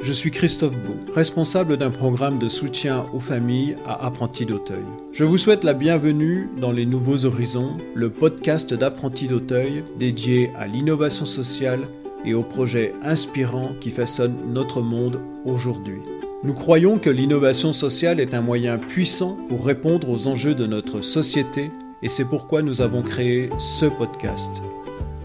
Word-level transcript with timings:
Je 0.00 0.12
suis 0.12 0.30
Christophe 0.30 0.76
Beau, 0.76 0.94
responsable 1.12 1.76
d'un 1.76 1.90
programme 1.90 2.38
de 2.38 2.46
soutien 2.46 3.02
aux 3.12 3.20
familles 3.20 3.74
à 3.84 4.06
Apprentis 4.06 4.46
d'Auteuil. 4.46 4.84
Je 5.12 5.24
vous 5.24 5.38
souhaite 5.38 5.64
la 5.64 5.74
bienvenue 5.74 6.48
dans 6.60 6.70
Les 6.70 6.86
Nouveaux 6.86 7.26
Horizons, 7.26 7.76
le 7.94 8.08
podcast 8.08 8.72
d'Apprentis 8.72 9.26
d'Auteuil 9.26 9.82
dédié 9.98 10.52
à 10.56 10.68
l'innovation 10.68 11.26
sociale 11.26 11.82
et 12.24 12.32
aux 12.32 12.44
projets 12.44 12.94
inspirants 13.02 13.72
qui 13.80 13.90
façonnent 13.90 14.52
notre 14.52 14.82
monde 14.82 15.20
aujourd'hui. 15.44 16.00
Nous 16.44 16.54
croyons 16.54 16.98
que 16.98 17.10
l'innovation 17.10 17.72
sociale 17.72 18.20
est 18.20 18.34
un 18.34 18.40
moyen 18.40 18.78
puissant 18.78 19.36
pour 19.48 19.66
répondre 19.66 20.08
aux 20.08 20.28
enjeux 20.28 20.54
de 20.54 20.66
notre 20.66 21.00
société 21.00 21.72
et 22.02 22.08
c'est 22.08 22.24
pourquoi 22.24 22.62
nous 22.62 22.80
avons 22.80 23.02
créé 23.02 23.48
ce 23.58 23.86
podcast. 23.86 24.62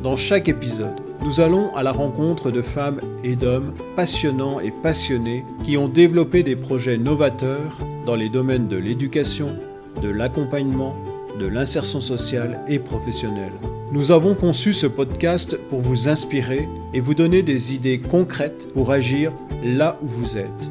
Dans 0.03 0.17
chaque 0.17 0.49
épisode, 0.49 0.99
nous 1.23 1.39
allons 1.39 1.73
à 1.77 1.81
la 1.81 1.93
rencontre 1.93 2.51
de 2.51 2.61
femmes 2.61 2.99
et 3.23 3.37
d'hommes 3.37 3.73
passionnants 3.95 4.59
et 4.59 4.69
passionnés 4.69 5.45
qui 5.63 5.77
ont 5.77 5.87
développé 5.87 6.43
des 6.43 6.57
projets 6.57 6.97
novateurs 6.97 7.77
dans 8.05 8.15
les 8.15 8.27
domaines 8.27 8.67
de 8.67 8.75
l'éducation, 8.75 9.55
de 10.01 10.09
l'accompagnement, 10.09 10.93
de 11.39 11.47
l'insertion 11.47 12.01
sociale 12.01 12.59
et 12.67 12.79
professionnelle. 12.79 13.53
Nous 13.93 14.11
avons 14.11 14.35
conçu 14.35 14.73
ce 14.73 14.87
podcast 14.87 15.57
pour 15.69 15.79
vous 15.79 16.09
inspirer 16.09 16.67
et 16.93 16.99
vous 16.99 17.13
donner 17.13 17.41
des 17.41 17.73
idées 17.73 17.99
concrètes 17.99 18.73
pour 18.73 18.91
agir 18.91 19.31
là 19.63 19.97
où 20.01 20.07
vous 20.07 20.37
êtes. 20.37 20.69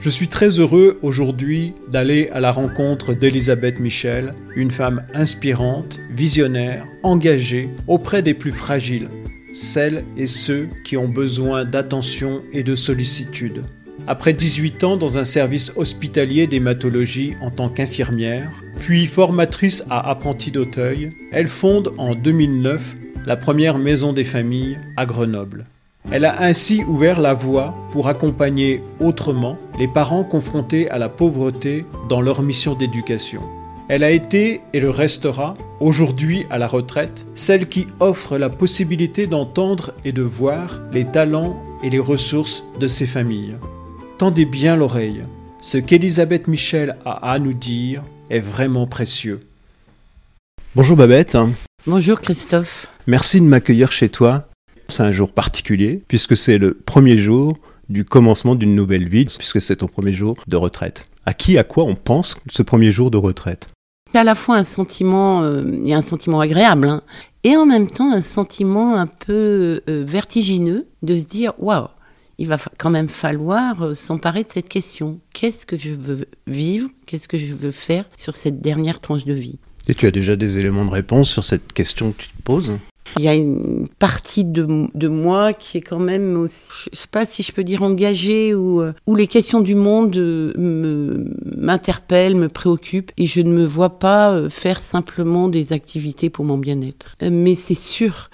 Je 0.00 0.08
suis 0.08 0.28
très 0.28 0.58
heureux 0.58 0.98
aujourd'hui 1.02 1.74
d'aller 1.88 2.30
à 2.32 2.40
la 2.40 2.52
rencontre 2.52 3.12
d'Elisabeth 3.12 3.78
Michel, 3.78 4.34
une 4.56 4.70
femme 4.70 5.04
inspirante, 5.12 5.98
visionnaire, 6.10 6.86
engagée 7.02 7.68
auprès 7.86 8.22
des 8.22 8.32
plus 8.32 8.52
fragiles, 8.52 9.10
celles 9.52 10.02
et 10.16 10.26
ceux 10.26 10.68
qui 10.86 10.96
ont 10.96 11.08
besoin 11.08 11.66
d'attention 11.66 12.40
et 12.50 12.62
de 12.62 12.74
sollicitude. 12.74 13.60
Après 14.06 14.32
18 14.32 14.84
ans 14.84 14.96
dans 14.96 15.18
un 15.18 15.24
service 15.24 15.70
hospitalier 15.76 16.46
d'hématologie 16.46 17.34
en 17.42 17.50
tant 17.50 17.68
qu'infirmière, 17.68 18.50
puis 18.78 19.06
formatrice 19.06 19.84
à 19.90 20.08
Apprenti 20.08 20.50
d'Auteuil, 20.50 21.10
elle 21.30 21.48
fonde 21.48 21.92
en 21.98 22.14
2009 22.14 22.96
la 23.26 23.36
première 23.36 23.76
maison 23.76 24.14
des 24.14 24.24
familles 24.24 24.78
à 24.96 25.04
Grenoble. 25.04 25.66
Elle 26.10 26.24
a 26.24 26.42
ainsi 26.42 26.82
ouvert 26.84 27.20
la 27.20 27.34
voie 27.34 27.74
pour 27.92 28.08
accompagner 28.08 28.82
autrement 28.98 29.56
les 29.78 29.86
parents 29.86 30.24
confrontés 30.24 30.90
à 30.90 30.98
la 30.98 31.08
pauvreté 31.08 31.84
dans 32.08 32.20
leur 32.20 32.42
mission 32.42 32.74
d'éducation. 32.74 33.42
Elle 33.88 34.02
a 34.02 34.10
été 34.10 34.60
et 34.72 34.80
le 34.80 34.90
restera, 34.90 35.56
aujourd'hui 35.80 36.46
à 36.50 36.58
la 36.58 36.66
retraite, 36.66 37.26
celle 37.34 37.68
qui 37.68 37.86
offre 38.00 38.38
la 38.38 38.48
possibilité 38.48 39.26
d'entendre 39.26 39.92
et 40.04 40.12
de 40.12 40.22
voir 40.22 40.80
les 40.92 41.04
talents 41.04 41.60
et 41.82 41.90
les 41.90 41.98
ressources 41.98 42.64
de 42.78 42.88
ces 42.88 43.06
familles. 43.06 43.56
Tendez 44.18 44.44
bien 44.44 44.76
l'oreille, 44.76 45.24
ce 45.60 45.78
qu'Elisabeth 45.78 46.48
Michel 46.48 46.96
a 47.04 47.32
à 47.32 47.38
nous 47.38 47.52
dire 47.52 48.02
est 48.30 48.40
vraiment 48.40 48.86
précieux. 48.86 49.40
Bonjour 50.74 50.96
Babette. 50.96 51.36
Bonjour 51.86 52.20
Christophe. 52.20 52.92
Merci 53.06 53.40
de 53.40 53.46
m'accueillir 53.46 53.90
chez 53.90 54.08
toi 54.08 54.49
c'est 54.90 55.02
un 55.02 55.10
jour 55.10 55.32
particulier, 55.32 56.02
puisque 56.08 56.36
c'est 56.36 56.58
le 56.58 56.74
premier 56.74 57.16
jour 57.16 57.56
du 57.88 58.04
commencement 58.04 58.54
d'une 58.54 58.74
nouvelle 58.74 59.08
vie, 59.08 59.24
puisque 59.24 59.60
c'est 59.60 59.76
ton 59.76 59.86
premier 59.86 60.12
jour 60.12 60.36
de 60.46 60.56
retraite. 60.56 61.06
À 61.26 61.34
qui, 61.34 61.58
à 61.58 61.64
quoi 61.64 61.84
on 61.84 61.94
pense 61.94 62.36
ce 62.50 62.62
premier 62.62 62.90
jour 62.90 63.10
de 63.10 63.16
retraite? 63.16 63.68
À 64.14 64.24
la 64.24 64.34
fois 64.34 64.56
un 64.56 64.64
sentiment, 64.64 65.42
euh, 65.42 65.64
et 65.84 65.94
un 65.94 66.02
sentiment 66.02 66.40
agréable, 66.40 66.88
hein, 66.88 67.02
et 67.44 67.56
en 67.56 67.66
même 67.66 67.88
temps 67.88 68.12
un 68.12 68.22
sentiment 68.22 68.96
un 68.96 69.06
peu 69.06 69.82
euh, 69.88 70.04
vertigineux 70.06 70.86
de 71.02 71.16
se 71.16 71.26
dire 71.26 71.52
waouh, 71.58 71.88
il 72.38 72.48
va 72.48 72.56
quand 72.78 72.90
même 72.90 73.08
falloir 73.08 73.82
euh, 73.82 73.94
s'emparer 73.94 74.44
de 74.44 74.48
cette 74.48 74.68
question. 74.68 75.20
Qu'est-ce 75.32 75.66
que 75.66 75.76
je 75.76 75.90
veux 75.90 76.26
vivre? 76.46 76.88
Qu'est-ce 77.06 77.28
que 77.28 77.38
je 77.38 77.54
veux 77.54 77.70
faire 77.70 78.04
sur 78.16 78.34
cette 78.34 78.60
dernière 78.60 79.00
tranche 79.00 79.24
de 79.24 79.34
vie? 79.34 79.58
Et 79.88 79.94
tu 79.94 80.06
as 80.06 80.10
déjà 80.10 80.36
des 80.36 80.58
éléments 80.58 80.84
de 80.84 80.90
réponse 80.90 81.28
sur 81.28 81.44
cette 81.44 81.72
question 81.72 82.12
que 82.12 82.22
tu 82.22 82.28
te 82.28 82.42
poses? 82.42 82.72
Il 83.16 83.24
y 83.24 83.28
a 83.28 83.34
une 83.34 83.88
partie 83.98 84.44
de, 84.44 84.86
de, 84.94 85.08
moi 85.08 85.52
qui 85.52 85.78
est 85.78 85.80
quand 85.80 85.98
même 85.98 86.36
aussi, 86.36 86.88
je 86.92 86.96
sais 86.96 87.08
pas 87.10 87.26
si 87.26 87.42
je 87.42 87.52
peux 87.52 87.64
dire 87.64 87.82
engagée 87.82 88.54
ou 88.54 88.80
euh, 88.80 88.92
où 89.06 89.16
les 89.16 89.26
questions 89.26 89.60
du 89.60 89.74
monde 89.74 90.16
euh, 90.16 91.24
m'interpellent, 91.56 92.36
me, 92.36 92.48
préoccupent 92.48 93.10
et 93.16 93.26
je 93.26 93.40
ne 93.40 93.52
me 93.52 93.64
vois 93.64 93.98
pas 93.98 94.32
euh, 94.32 94.48
faire 94.48 94.80
simplement 94.80 95.48
des 95.48 95.72
activités 95.72 96.30
pour 96.30 96.44
mon 96.44 96.58
bien-être. 96.58 97.16
Mais 97.20 97.54
c'est 97.54 97.74
sûr 97.74 98.30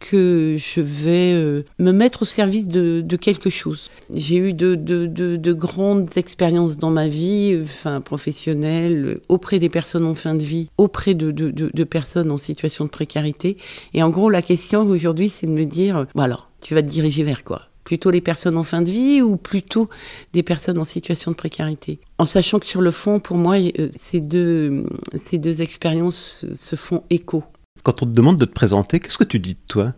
que 0.00 0.56
je 0.58 0.80
vais 0.80 1.32
euh, 1.32 1.64
me 1.78 1.92
mettre 1.92 2.22
au 2.22 2.24
service 2.24 2.68
de, 2.68 3.02
quelque 3.16 3.50
chose. 3.50 3.90
J'ai 4.14 4.36
eu 4.36 4.52
de, 4.52 4.74
de, 4.74 5.52
grandes 5.52 6.16
expériences 6.16 6.76
dans 6.76 6.90
ma 6.90 7.08
vie, 7.08 7.58
enfin 7.62 8.00
professionnelle, 8.00 9.20
auprès 9.28 9.58
des 9.58 9.68
personnes 9.68 10.04
en 10.04 10.14
fin 10.14 10.34
de 10.34 10.42
vie, 10.42 10.70
auprès 10.78 11.14
de, 11.14 11.84
personnes 11.84 12.30
en 12.30 12.38
situation 12.38 12.84
de 12.84 12.90
précarité. 12.90 13.56
Et 13.94 14.02
en 14.02 14.10
gros, 14.10 14.30
la 14.30 14.42
question 14.42 14.82
aujourd'hui, 14.82 15.28
c'est 15.28 15.46
de 15.46 15.52
me 15.52 15.64
dire, 15.64 16.06
bon 16.14 16.22
alors, 16.22 16.50
tu 16.60 16.74
vas 16.74 16.82
te 16.82 16.88
diriger 16.88 17.24
vers 17.24 17.44
quoi? 17.44 17.62
Plutôt 17.84 18.10
les 18.10 18.20
personnes 18.20 18.58
en 18.58 18.64
fin 18.64 18.82
de 18.82 18.90
vie 18.90 19.22
ou 19.22 19.36
plutôt 19.36 19.88
des 20.34 20.42
personnes 20.42 20.78
en 20.78 20.84
situation 20.84 21.30
de 21.30 21.36
précarité? 21.36 22.00
En 22.18 22.26
sachant 22.26 22.58
que 22.58 22.66
sur 22.66 22.82
le 22.82 22.90
fond, 22.90 23.18
pour 23.18 23.38
moi, 23.38 23.56
euh, 23.56 23.88
ces 23.96 24.20
deux 24.20 25.62
expériences 25.62 26.44
se 26.52 26.76
font 26.76 27.02
écho. 27.08 27.44
Quand 27.88 28.02
on 28.02 28.06
te 28.06 28.12
demande 28.12 28.36
de 28.36 28.44
te 28.44 28.52
présenter, 28.52 29.00
qu'est-ce 29.00 29.16
que 29.16 29.24
tu 29.24 29.38
dis 29.38 29.54
de 29.54 29.66
toi? 29.66 29.94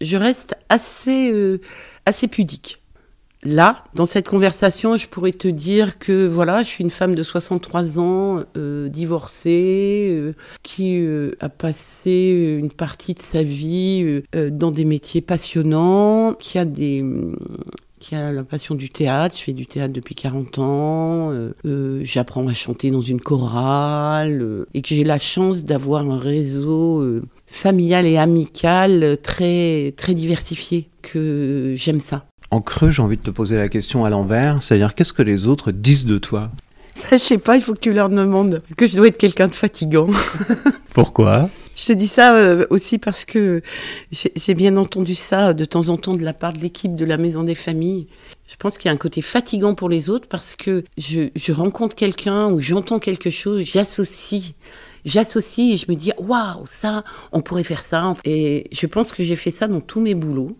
Je 0.00 0.16
reste 0.16 0.54
assez, 0.70 1.30
euh, 1.30 1.60
assez 2.06 2.28
pudique. 2.28 2.80
Là, 3.42 3.84
dans 3.92 4.06
cette 4.06 4.26
conversation, 4.26 4.96
je 4.96 5.06
pourrais 5.06 5.32
te 5.32 5.46
dire 5.46 5.98
que 5.98 6.26
voilà, 6.26 6.62
je 6.62 6.68
suis 6.68 6.82
une 6.82 6.88
femme 6.88 7.14
de 7.14 7.22
63 7.22 8.00
ans, 8.00 8.40
euh, 8.56 8.88
divorcée, 8.88 10.08
euh, 10.12 10.32
qui 10.62 11.06
a 11.40 11.50
passé 11.50 12.58
une 12.58 12.72
partie 12.72 13.12
de 13.12 13.20
sa 13.20 13.42
vie 13.42 14.22
dans 14.32 14.70
des 14.70 14.86
métiers 14.86 15.20
passionnants, 15.20 16.32
qui 16.32 16.56
a 16.56 16.64
des 16.64 17.04
qui 18.00 18.16
a 18.16 18.32
la 18.32 18.42
passion 18.42 18.74
du 18.74 18.88
théâtre. 18.88 19.36
Je 19.38 19.42
fais 19.42 19.52
du 19.52 19.66
théâtre 19.66 19.92
depuis 19.92 20.14
40 20.14 20.58
ans. 20.58 21.30
Euh, 21.30 21.52
euh, 21.66 22.00
j'apprends 22.02 22.48
à 22.48 22.54
chanter 22.54 22.90
dans 22.90 23.02
une 23.02 23.20
chorale 23.20 24.40
euh, 24.42 24.66
et 24.74 24.82
que 24.82 24.88
j'ai 24.88 25.04
la 25.04 25.18
chance 25.18 25.64
d'avoir 25.64 26.10
un 26.10 26.18
réseau 26.18 27.20
familial 27.46 28.06
et 28.06 28.16
amical 28.16 29.18
très 29.22 29.92
très 29.96 30.14
diversifié. 30.14 30.88
Que 31.02 31.74
j'aime 31.76 32.00
ça. 32.00 32.24
En 32.50 32.60
creux, 32.60 32.90
j'ai 32.90 33.02
envie 33.02 33.16
de 33.16 33.22
te 33.22 33.30
poser 33.30 33.56
la 33.56 33.68
question 33.68 34.04
à 34.04 34.10
l'envers, 34.10 34.62
c'est-à-dire 34.62 34.94
qu'est-ce 34.94 35.12
que 35.12 35.22
les 35.22 35.46
autres 35.46 35.70
disent 35.70 36.06
de 36.06 36.18
toi? 36.18 36.50
Ça, 36.96 37.16
je 37.16 37.22
sais 37.22 37.38
pas. 37.38 37.56
Il 37.56 37.62
faut 37.62 37.74
que 37.74 37.78
tu 37.78 37.92
leur 37.92 38.08
demandes 38.08 38.62
que 38.76 38.86
je 38.86 38.96
dois 38.96 39.06
être 39.06 39.18
quelqu'un 39.18 39.46
de 39.46 39.54
fatigant. 39.54 40.08
Pourquoi? 40.92 41.48
Je 41.80 41.86
te 41.86 41.92
dis 41.92 42.08
ça 42.08 42.34
euh, 42.34 42.66
aussi 42.68 42.98
parce 42.98 43.24
que 43.24 43.62
j'ai 44.10 44.54
bien 44.54 44.76
entendu 44.76 45.14
ça 45.14 45.54
de 45.54 45.64
temps 45.64 45.88
en 45.88 45.96
temps 45.96 46.14
de 46.14 46.24
la 46.24 46.34
part 46.34 46.52
de 46.52 46.58
l'équipe 46.58 46.94
de 46.94 47.06
la 47.06 47.16
Maison 47.16 47.42
des 47.42 47.54
Familles. 47.54 48.06
Je 48.46 48.56
pense 48.56 48.76
qu'il 48.76 48.88
y 48.88 48.90
a 48.90 48.94
un 48.94 48.98
côté 48.98 49.22
fatigant 49.22 49.74
pour 49.74 49.88
les 49.88 50.10
autres 50.10 50.28
parce 50.28 50.56
que 50.56 50.84
je, 50.98 51.52
rencontre 51.52 51.96
quelqu'un 51.96 52.50
ou 52.50 52.60
j'entends 52.60 52.98
quelque 52.98 53.30
chose, 53.30 53.62
j'associe. 53.62 54.52
J'associe 55.06 55.72
et 55.72 55.76
je 55.78 55.90
me 55.90 55.96
dis, 55.96 56.12
waouh, 56.18 56.66
ça, 56.66 57.02
on 57.32 57.40
pourrait 57.40 57.64
faire 57.64 57.82
ça. 57.82 58.14
Et 58.24 58.66
je 58.72 58.86
pense 58.86 59.12
que 59.12 59.24
j'ai 59.24 59.36
fait 59.36 59.50
ça 59.50 59.66
dans 59.66 59.80
tous 59.80 60.00
mes 60.00 60.14
boulots. 60.14 60.54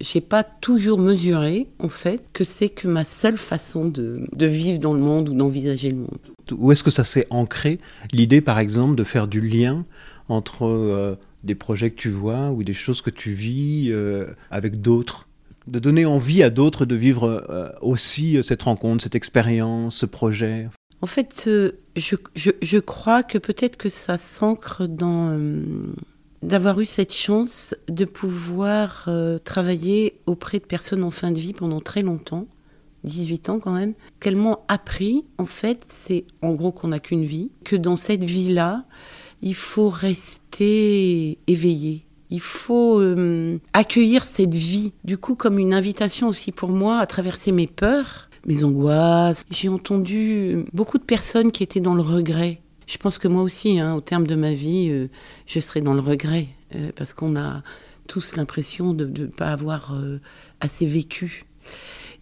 J'ai 0.00 0.20
pas 0.20 0.42
toujours 0.42 0.98
mesuré, 0.98 1.68
en 1.78 1.88
fait, 1.88 2.28
que 2.32 2.42
c'est 2.42 2.68
que 2.68 2.88
ma 2.88 3.04
seule 3.04 3.36
façon 3.36 3.84
de 3.84 4.46
vivre 4.46 4.80
dans 4.80 4.92
le 4.92 4.98
monde 4.98 5.28
ou 5.28 5.34
d'envisager 5.34 5.90
le 5.90 5.98
monde. 5.98 6.18
Où 6.52 6.72
est-ce 6.72 6.82
que 6.84 6.90
ça 6.90 7.04
s'est 7.04 7.26
ancré 7.30 7.78
L'idée, 8.12 8.40
par 8.40 8.58
exemple, 8.58 8.96
de 8.96 9.04
faire 9.04 9.28
du 9.28 9.40
lien 9.40 9.84
entre 10.28 10.64
euh, 10.64 11.16
des 11.42 11.54
projets 11.54 11.90
que 11.90 11.96
tu 11.96 12.08
vois 12.08 12.50
ou 12.50 12.62
des 12.62 12.72
choses 12.72 13.02
que 13.02 13.10
tu 13.10 13.32
vis 13.32 13.88
euh, 13.90 14.26
avec 14.50 14.80
d'autres. 14.80 15.28
De 15.66 15.78
donner 15.78 16.04
envie 16.04 16.42
à 16.42 16.50
d'autres 16.50 16.84
de 16.84 16.94
vivre 16.94 17.44
euh, 17.48 17.70
aussi 17.80 18.38
cette 18.42 18.62
rencontre, 18.62 19.02
cette 19.02 19.14
expérience, 19.14 19.96
ce 19.96 20.06
projet. 20.06 20.68
En 21.00 21.06
fait, 21.06 21.44
je, 21.96 22.16
je, 22.34 22.50
je, 22.62 22.78
crois 22.78 23.22
que 23.22 23.38
peut-être 23.38 23.76
que 23.76 23.88
ça 23.88 24.16
s'ancre 24.16 24.86
dans 24.86 25.38
d'avoir 26.42 26.80
eu 26.80 26.86
cette 26.86 27.12
chance 27.12 27.74
de 27.88 28.04
pouvoir 28.04 29.08
travailler 29.44 30.20
auprès 30.26 30.58
de 30.60 30.64
personnes 30.64 31.02
en 31.02 31.10
fin 31.10 31.30
de 31.30 31.38
vie 31.38 31.52
pendant 31.52 31.80
très 31.80 32.02
longtemps, 32.02 32.46
18 33.04 33.50
ans 33.50 33.58
quand 33.58 33.72
même, 33.72 33.94
qu'elles 34.18 34.36
m'ont 34.36 34.58
appris, 34.68 35.24
en 35.38 35.44
fait, 35.44 35.84
c'est 35.88 36.24
en 36.42 36.54
gros 36.54 36.72
qu'on 36.72 36.88
n'a 36.88 37.00
qu'une 37.00 37.24
vie, 37.24 37.50
que 37.64 37.76
dans 37.76 37.96
cette 37.96 38.24
vie-là, 38.24 38.84
il 39.44 39.54
faut 39.54 39.90
rester 39.90 41.38
éveillé. 41.46 42.06
Il 42.30 42.40
faut 42.40 42.98
euh, 42.98 43.58
accueillir 43.74 44.24
cette 44.24 44.54
vie, 44.54 44.92
du 45.04 45.18
coup, 45.18 45.34
comme 45.34 45.58
une 45.58 45.74
invitation 45.74 46.28
aussi 46.28 46.50
pour 46.50 46.70
moi 46.70 46.98
à 46.98 47.06
traverser 47.06 47.52
mes 47.52 47.66
peurs, 47.66 48.30
mes 48.46 48.64
angoisses. 48.64 49.44
J'ai 49.50 49.68
entendu 49.68 50.64
beaucoup 50.72 50.96
de 50.96 51.04
personnes 51.04 51.52
qui 51.52 51.62
étaient 51.62 51.80
dans 51.80 51.94
le 51.94 52.00
regret. 52.00 52.62
Je 52.86 52.96
pense 52.96 53.18
que 53.18 53.28
moi 53.28 53.42
aussi, 53.42 53.78
hein, 53.78 53.94
au 53.94 54.00
terme 54.00 54.26
de 54.26 54.34
ma 54.34 54.54
vie, 54.54 54.88
euh, 54.88 55.08
je 55.46 55.60
serai 55.60 55.82
dans 55.82 55.94
le 55.94 56.00
regret, 56.00 56.48
euh, 56.74 56.90
parce 56.96 57.12
qu'on 57.12 57.36
a 57.36 57.62
tous 58.08 58.36
l'impression 58.36 58.94
de 58.94 59.04
ne 59.04 59.26
pas 59.26 59.52
avoir 59.52 59.94
assez 60.60 60.84
vécu. 60.84 61.44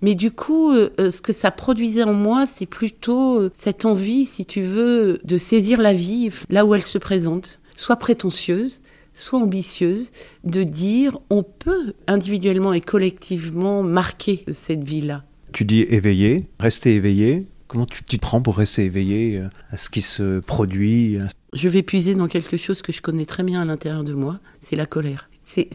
Mais 0.02 0.16
du 0.16 0.32
coup, 0.32 0.72
euh, 0.72 0.90
euh, 1.00 1.10
ce 1.12 1.22
que 1.22 1.32
ça 1.32 1.52
produisait 1.52 2.02
en 2.02 2.12
moi, 2.12 2.44
c'est 2.44 2.66
plutôt 2.66 3.38
euh, 3.38 3.50
cette 3.56 3.84
envie, 3.84 4.24
si 4.24 4.44
tu 4.44 4.62
veux, 4.62 5.20
de 5.22 5.36
saisir 5.38 5.80
la 5.80 5.92
vie 5.92 6.28
là 6.50 6.66
où 6.66 6.74
elle 6.74 6.82
se 6.82 6.98
présente, 6.98 7.60
soit 7.76 7.96
prétentieuse, 7.96 8.80
soit 9.14 9.38
ambitieuse, 9.38 10.10
de 10.42 10.64
dire 10.64 11.18
on 11.30 11.44
peut 11.44 11.94
individuellement 12.08 12.72
et 12.72 12.80
collectivement 12.80 13.84
marquer 13.84 14.44
cette 14.50 14.82
vie-là. 14.82 15.22
Tu 15.52 15.64
dis 15.64 15.82
éveillé, 15.82 16.48
rester 16.58 16.96
éveillé. 16.96 17.46
Comment 17.68 17.86
tu 17.86 18.02
t'y 18.02 18.18
prends 18.18 18.42
pour 18.42 18.58
rester 18.58 18.84
éveillé 18.84 19.40
à 19.70 19.76
ce 19.76 19.88
qui 19.88 20.02
se 20.02 20.40
produit 20.40 21.18
Je 21.54 21.68
vais 21.70 21.82
puiser 21.82 22.14
dans 22.14 22.28
quelque 22.28 22.58
chose 22.58 22.82
que 22.82 22.92
je 22.92 23.00
connais 23.00 23.24
très 23.24 23.44
bien 23.44 23.62
à 23.62 23.64
l'intérieur 23.64 24.04
de 24.04 24.12
moi, 24.12 24.40
c'est 24.60 24.76
la 24.76 24.84
colère. 24.84 25.30
C'est, 25.44 25.68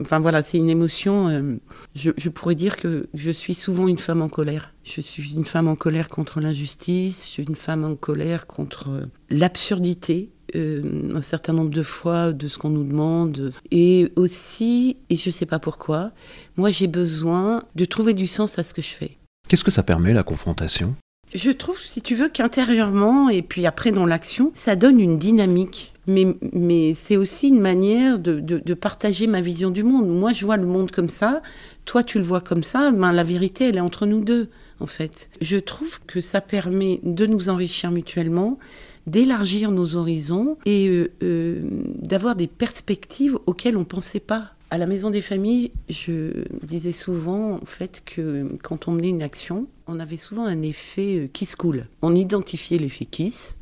enfin 0.00 0.20
voilà, 0.20 0.42
c'est 0.42 0.58
une 0.58 0.70
émotion. 0.70 1.28
Euh, 1.28 1.56
je, 1.94 2.28
pourrais 2.30 2.54
dire 2.54 2.76
que 2.76 3.08
je 3.14 3.30
suis 3.30 3.54
souvent 3.54 3.86
une 3.86 3.98
femme 3.98 4.22
en 4.22 4.28
colère. 4.28 4.72
Je 4.84 5.00
suis 5.00 5.34
une 5.34 5.44
femme 5.44 5.68
en 5.68 5.76
colère 5.76 6.08
contre 6.08 6.40
l'injustice. 6.40 7.26
Je 7.26 7.30
suis 7.30 7.42
une 7.44 7.56
femme 7.56 7.84
en 7.84 7.94
colère 7.94 8.46
contre 8.46 8.88
euh, 8.88 9.06
l'absurdité. 9.28 10.30
Euh, 10.54 11.14
un 11.14 11.20
certain 11.20 11.54
nombre 11.54 11.70
de 11.70 11.82
fois 11.82 12.32
de 12.32 12.46
ce 12.46 12.58
qu'on 12.58 12.68
nous 12.68 12.84
demande 12.84 13.52
et 13.70 14.12
aussi 14.16 14.98
et 15.08 15.16
je 15.16 15.30
sais 15.30 15.46
pas 15.46 15.58
pourquoi 15.58 16.10
moi 16.58 16.70
j'ai 16.70 16.88
besoin 16.88 17.62
de 17.74 17.86
trouver 17.86 18.12
du 18.12 18.26
sens 18.26 18.58
à 18.58 18.62
ce 18.62 18.74
que 18.74 18.82
je 18.82 18.90
fais 18.90 19.16
qu'est-ce 19.48 19.64
que 19.64 19.70
ça 19.70 19.82
permet 19.82 20.12
la 20.12 20.24
confrontation? 20.24 20.94
Je 21.34 21.50
trouve, 21.50 21.80
si 21.80 22.02
tu 22.02 22.14
veux, 22.14 22.28
qu'intérieurement, 22.28 23.28
et 23.28 23.42
puis 23.42 23.66
après 23.66 23.90
dans 23.90 24.06
l'action, 24.06 24.50
ça 24.54 24.76
donne 24.76 25.00
une 25.00 25.18
dynamique. 25.18 25.94
Mais, 26.06 26.94
c'est 26.94 27.16
aussi 27.16 27.48
une 27.48 27.60
manière 27.60 28.18
de, 28.18 28.40
de, 28.40 28.74
partager 28.74 29.28
ma 29.28 29.40
vision 29.40 29.70
du 29.70 29.84
monde. 29.84 30.08
Moi, 30.08 30.32
je 30.32 30.44
vois 30.44 30.56
le 30.56 30.66
monde 30.66 30.90
comme 30.90 31.08
ça, 31.08 31.42
toi, 31.84 32.02
tu 32.02 32.18
le 32.18 32.24
vois 32.24 32.40
comme 32.40 32.64
ça, 32.64 32.90
ben, 32.90 33.12
la 33.12 33.22
vérité, 33.22 33.68
elle 33.68 33.76
est 33.76 33.80
entre 33.80 34.04
nous 34.06 34.20
deux, 34.20 34.48
en 34.80 34.86
fait. 34.86 35.30
Je 35.40 35.58
trouve 35.58 36.00
que 36.06 36.20
ça 36.20 36.40
permet 36.40 37.00
de 37.04 37.26
nous 37.26 37.48
enrichir 37.48 37.92
mutuellement, 37.92 38.58
d'élargir 39.06 39.70
nos 39.70 39.94
horizons 39.94 40.58
et 40.66 40.88
euh, 40.88 41.12
euh, 41.22 41.60
d'avoir 42.00 42.34
des 42.34 42.48
perspectives 42.48 43.38
auxquelles 43.46 43.76
on 43.76 43.80
ne 43.80 43.84
pensait 43.84 44.20
pas 44.20 44.50
à 44.72 44.78
la 44.78 44.86
Maison 44.86 45.10
des 45.10 45.20
Familles, 45.20 45.70
je 45.90 46.44
disais 46.62 46.92
souvent 46.92 47.56
en 47.56 47.66
fait 47.66 48.02
que 48.06 48.56
quand 48.62 48.88
on 48.88 48.92
menait 48.92 49.10
une 49.10 49.22
action, 49.22 49.66
on 49.86 50.00
avait 50.00 50.16
souvent 50.16 50.46
un 50.46 50.62
effet 50.62 51.16
euh, 51.18 51.28
kiss 51.30 51.56
cool. 51.56 51.88
On 52.00 52.14
identifiait 52.14 52.78
l'effet 52.78 53.04
kiss. 53.04 53.58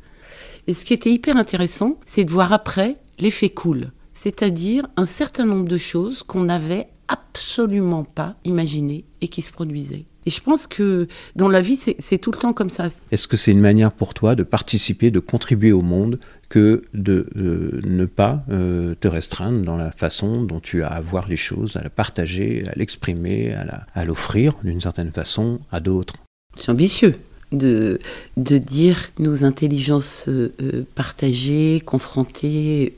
Et 0.67 0.73
ce 0.73 0.85
qui 0.85 0.93
était 0.93 1.11
hyper 1.11 1.35
intéressant, 1.35 1.99
c'est 2.05 2.23
de 2.23 2.31
voir 2.31 2.53
après 2.53 2.95
l'effet 3.19 3.49
cool. 3.49 3.91
C'est-à-dire 4.13 4.87
un 4.95 5.03
certain 5.03 5.43
nombre 5.43 5.67
de 5.67 5.77
choses 5.77 6.23
qu'on 6.23 6.45
n'avait 6.45 6.87
absolument 7.09 8.05
pas 8.05 8.37
imaginées 8.45 9.03
et 9.19 9.27
qui 9.27 9.41
se 9.41 9.51
produisaient. 9.51 10.05
Et 10.25 10.29
je 10.29 10.39
pense 10.39 10.65
que 10.65 11.09
dans 11.35 11.49
la 11.49 11.59
vie, 11.59 11.75
c'est 11.75 12.17
tout 12.19 12.31
le 12.31 12.37
temps 12.37 12.53
comme 12.53 12.69
ça. 12.69 12.87
Est-ce 13.11 13.27
que 13.27 13.35
c'est 13.35 13.51
une 13.51 13.59
manière 13.59 13.91
pour 13.91 14.13
toi 14.13 14.35
de 14.35 14.43
participer, 14.43 15.11
de 15.11 15.19
contribuer 15.19 15.73
au 15.73 15.81
monde 15.81 16.19
que 16.51 16.83
de 16.93 17.29
ne 17.33 18.03
pas 18.03 18.43
euh, 18.51 18.93
te 18.99 19.07
restreindre 19.07 19.63
dans 19.63 19.77
la 19.77 19.89
façon 19.93 20.43
dont 20.43 20.59
tu 20.59 20.83
as 20.83 20.89
à 20.89 20.99
voir 20.99 21.29
les 21.29 21.37
choses, 21.37 21.77
à 21.77 21.81
la 21.81 21.89
partager, 21.89 22.65
à 22.67 22.73
l'exprimer, 22.75 23.55
à 23.95 24.03
l'offrir 24.03 24.55
d'une 24.61 24.81
certaine 24.81 25.13
façon 25.13 25.59
à 25.71 25.79
d'autres 25.79 26.15
C'est 26.55 26.69
ambitieux 26.69 27.15
de, 27.53 27.99
de 28.35 28.57
dire 28.57 29.15
que 29.15 29.23
nos 29.23 29.45
intelligences 29.45 30.27
euh, 30.27 30.53
euh, 30.61 30.83
partagées, 30.93 31.81
confrontées, 31.85 32.97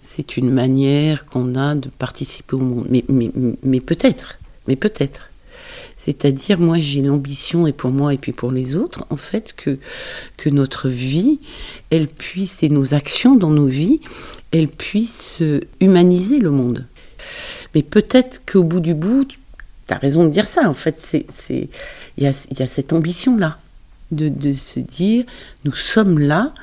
c'est 0.00 0.36
une 0.36 0.50
manière 0.50 1.26
qu'on 1.26 1.54
a 1.54 1.76
de 1.76 1.88
participer 1.88 2.56
au 2.56 2.60
monde. 2.60 2.88
Mais, 2.90 3.04
mais, 3.08 3.30
mais 3.62 3.80
peut-être, 3.80 4.38
mais 4.66 4.74
peut-être. 4.74 5.29
C'est-à-dire, 6.02 6.58
moi, 6.58 6.78
j'ai 6.78 7.02
l'ambition, 7.02 7.66
et 7.66 7.74
pour 7.74 7.90
moi, 7.90 8.14
et 8.14 8.16
puis 8.16 8.32
pour 8.32 8.50
les 8.50 8.74
autres, 8.74 9.04
en 9.10 9.18
fait, 9.18 9.52
que, 9.54 10.48
notre 10.48 10.88
vie, 10.88 11.40
elle 11.90 12.08
puisse, 12.08 12.62
et 12.62 12.70
nos 12.70 12.94
actions 12.94 13.36
dans 13.36 13.50
nos 13.50 13.66
vies, 13.66 14.00
elles 14.50 14.68
puissent 14.68 15.42
humaniser 15.78 16.38
le 16.38 16.50
monde. 16.50 16.86
Mais 17.74 17.82
peut-être 17.82 18.40
qu'au 18.50 18.64
bout 18.64 18.80
du 18.80 18.94
bout, 18.94 19.26
tu 19.26 19.36
as 19.90 19.98
raison 19.98 20.24
de 20.24 20.30
dire 20.30 20.48
ça, 20.48 20.70
en 20.70 20.72
fait, 20.72 21.18
il 21.50 21.68
y 22.16 22.26
a, 22.26 22.32
y 22.58 22.62
a, 22.62 22.66
cette 22.66 22.94
ambition-là, 22.94 23.58
de, 24.10 24.30
de 24.30 24.52
se 24.52 24.80
dire, 24.80 25.26
nous 25.66 25.74
sommes 25.74 26.18
là, 26.18 26.54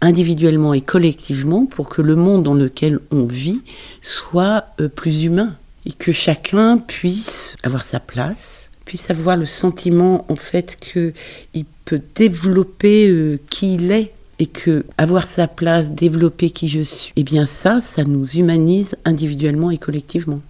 individuellement 0.00 0.72
et 0.72 0.80
collectivement, 0.80 1.66
pour 1.66 1.90
que 1.90 2.00
le 2.00 2.16
monde 2.16 2.42
dans 2.42 2.54
lequel 2.54 3.00
on 3.10 3.26
vit 3.26 3.60
soit 4.00 4.64
euh, 4.80 4.88
plus 4.88 5.24
humain 5.24 5.56
et 5.86 5.92
que 5.92 6.12
chacun 6.12 6.78
puisse 6.78 7.56
avoir 7.62 7.84
sa 7.84 8.00
place, 8.00 8.70
puisse 8.84 9.10
avoir 9.10 9.36
le 9.36 9.46
sentiment 9.46 10.24
en 10.28 10.36
fait 10.36 10.78
que 10.80 11.12
il 11.54 11.64
peut 11.84 12.00
développer 12.14 13.08
euh, 13.08 13.40
qui 13.50 13.74
il 13.74 13.90
est 13.90 14.12
et 14.38 14.46
que 14.46 14.84
avoir 14.98 15.26
sa 15.26 15.46
place, 15.46 15.92
développer 15.92 16.50
qui 16.50 16.68
je 16.68 16.80
suis, 16.80 17.12
eh 17.16 17.22
bien 17.22 17.46
ça, 17.46 17.80
ça 17.80 18.04
nous 18.04 18.26
humanise 18.26 18.96
individuellement 19.04 19.70
et 19.70 19.78
collectivement. 19.78 20.40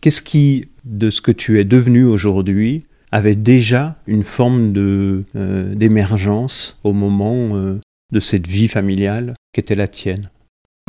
Qu'est-ce 0.00 0.22
qui, 0.22 0.68
de 0.84 1.10
ce 1.10 1.20
que 1.20 1.32
tu 1.32 1.60
es 1.60 1.64
devenu 1.64 2.04
aujourd'hui, 2.04 2.82
avait 3.12 3.36
déjà 3.36 3.96
une 4.06 4.22
forme 4.22 4.72
de 4.72 5.24
euh, 5.36 5.74
d'émergence 5.74 6.78
au 6.82 6.92
moment 6.92 7.50
euh, 7.52 7.78
de 8.10 8.20
cette 8.20 8.46
vie 8.46 8.68
familiale 8.68 9.34
qui 9.52 9.60
était 9.60 9.74
la 9.74 9.86
tienne? 9.86 10.30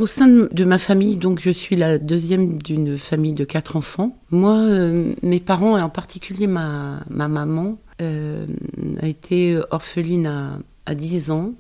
Au 0.02 0.08
sein 0.08 0.28
de 0.28 0.66
ma 0.66 0.80
famille, 0.80 1.18
donc 1.18 1.40
je 1.40 1.52
suis 1.52 1.76
la 1.76 2.00
deuxième 2.00 2.62
d'une 2.62 2.98
famille 2.98 3.34
de 3.34 3.46
quatre 3.46 3.76
enfants. 3.76 4.18
Moi, 4.32 4.56
euh, 4.56 5.14
mes 5.22 5.40
parents, 5.40 5.78
et 5.78 5.82
en 5.82 5.90
particulier 5.90 6.48
ma, 6.48 7.04
ma 7.10 7.28
maman, 7.28 7.78
euh, 8.02 8.48
a 9.02 9.08
été 9.08 9.60
orpheline 9.70 10.26
à, 10.26 10.60
à 10.88 10.96
10 10.96 11.30
ans. 11.32 11.54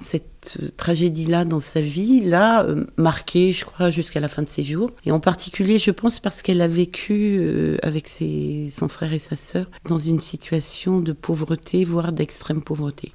Cette 0.00 0.76
tragédie-là 0.76 1.44
dans 1.44 1.60
sa 1.60 1.80
vie 1.80 2.20
l'a 2.20 2.64
euh, 2.64 2.86
marquée, 2.96 3.52
je 3.52 3.66
crois, 3.66 3.90
jusqu'à 3.90 4.18
la 4.18 4.28
fin 4.28 4.42
de 4.42 4.48
ses 4.48 4.62
jours. 4.62 4.90
Et 5.04 5.12
en 5.12 5.20
particulier, 5.20 5.78
je 5.78 5.90
pense, 5.90 6.20
parce 6.20 6.40
qu'elle 6.40 6.62
a 6.62 6.68
vécu 6.68 7.78
avec 7.82 8.08
son 8.08 8.88
frère 8.88 9.12
et 9.12 9.18
sa 9.18 9.36
sœur 9.36 9.70
dans 9.84 9.98
une 9.98 10.20
situation 10.20 11.00
de 11.00 11.12
pauvreté, 11.12 11.84
voire 11.84 12.12
d'extrême 12.12 12.62
pauvreté 12.62 13.12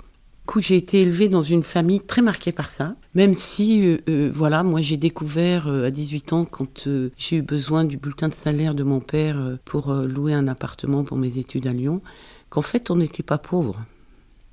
j'ai 0.57 0.78
été 0.78 1.01
élevée 1.01 1.30
dans 1.30 1.44
une 1.44 1.62
famille 1.62 2.01
très 2.01 2.24
marquée 2.24 2.51
par 2.51 2.72
ça. 2.72 2.96
Même 3.13 3.36
si, 3.36 3.86
euh, 3.86 3.98
euh, 4.10 4.31
voilà, 4.33 4.64
moi 4.64 4.81
j'ai 4.81 4.97
découvert 4.97 5.68
euh, 5.68 5.85
à 5.85 5.92
18 5.92 6.33
ans, 6.33 6.45
quand 6.45 6.90
j'ai 7.18 7.38
eu 7.38 7.42
besoin 7.42 7.83
du 7.83 7.97
bulletin 7.97 8.30
de 8.30 8.33
salaire 8.33 8.73
de 8.73 8.83
mon 8.83 9.00
père 9.00 9.38
pour 9.66 9.94
louer 9.94 10.33
un 10.33 10.47
appartement 10.47 11.04
pour 11.04 11.18
mes 11.18 11.38
études 11.38 11.68
à 11.68 11.73
Lyon, 11.73 12.02
qu'en 12.50 12.64
fait 12.64 12.90
on 12.90 12.95
n'était 12.95 13.23
pas 13.23 13.38
pauvre. 13.38 13.80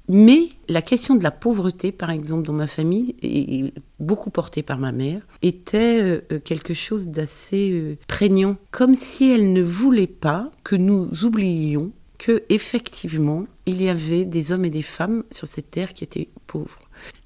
Mais 0.09 0.51
la 0.69 0.83
question 0.83 1.17
de 1.17 1.25
la 1.25 1.33
pauvreté, 1.33 1.91
par 1.91 2.11
exemple, 2.11 2.47
dans 2.47 2.53
ma 2.53 2.69
famille, 2.69 3.17
et 3.23 3.73
beaucoup 3.99 4.31
portée 4.31 4.63
par 4.63 4.79
ma 4.79 4.93
mère, 4.93 5.23
était 5.43 6.23
quelque 6.45 6.75
chose 6.75 7.09
d'assez 7.09 7.99
prégnant. 8.07 8.57
Comme 8.71 8.95
si 8.95 9.33
elle 9.33 9.53
ne 9.53 9.63
voulait 9.63 10.07
pas 10.07 10.53
que 10.63 10.77
nous 10.77 11.25
oubliions 11.25 11.91
que 12.19 12.45
effectivement 12.51 13.47
il 13.67 13.83
y 13.83 13.89
avait 13.89 14.25
des 14.25 14.53
hommes 14.53 14.65
et 14.65 14.71
des 14.71 14.83
femmes 14.83 15.25
sur 15.33 15.49
cette 15.49 15.73
terre 15.73 15.93
qui 15.93 16.05
étaient 16.05 16.29
pauvres. 16.47 16.79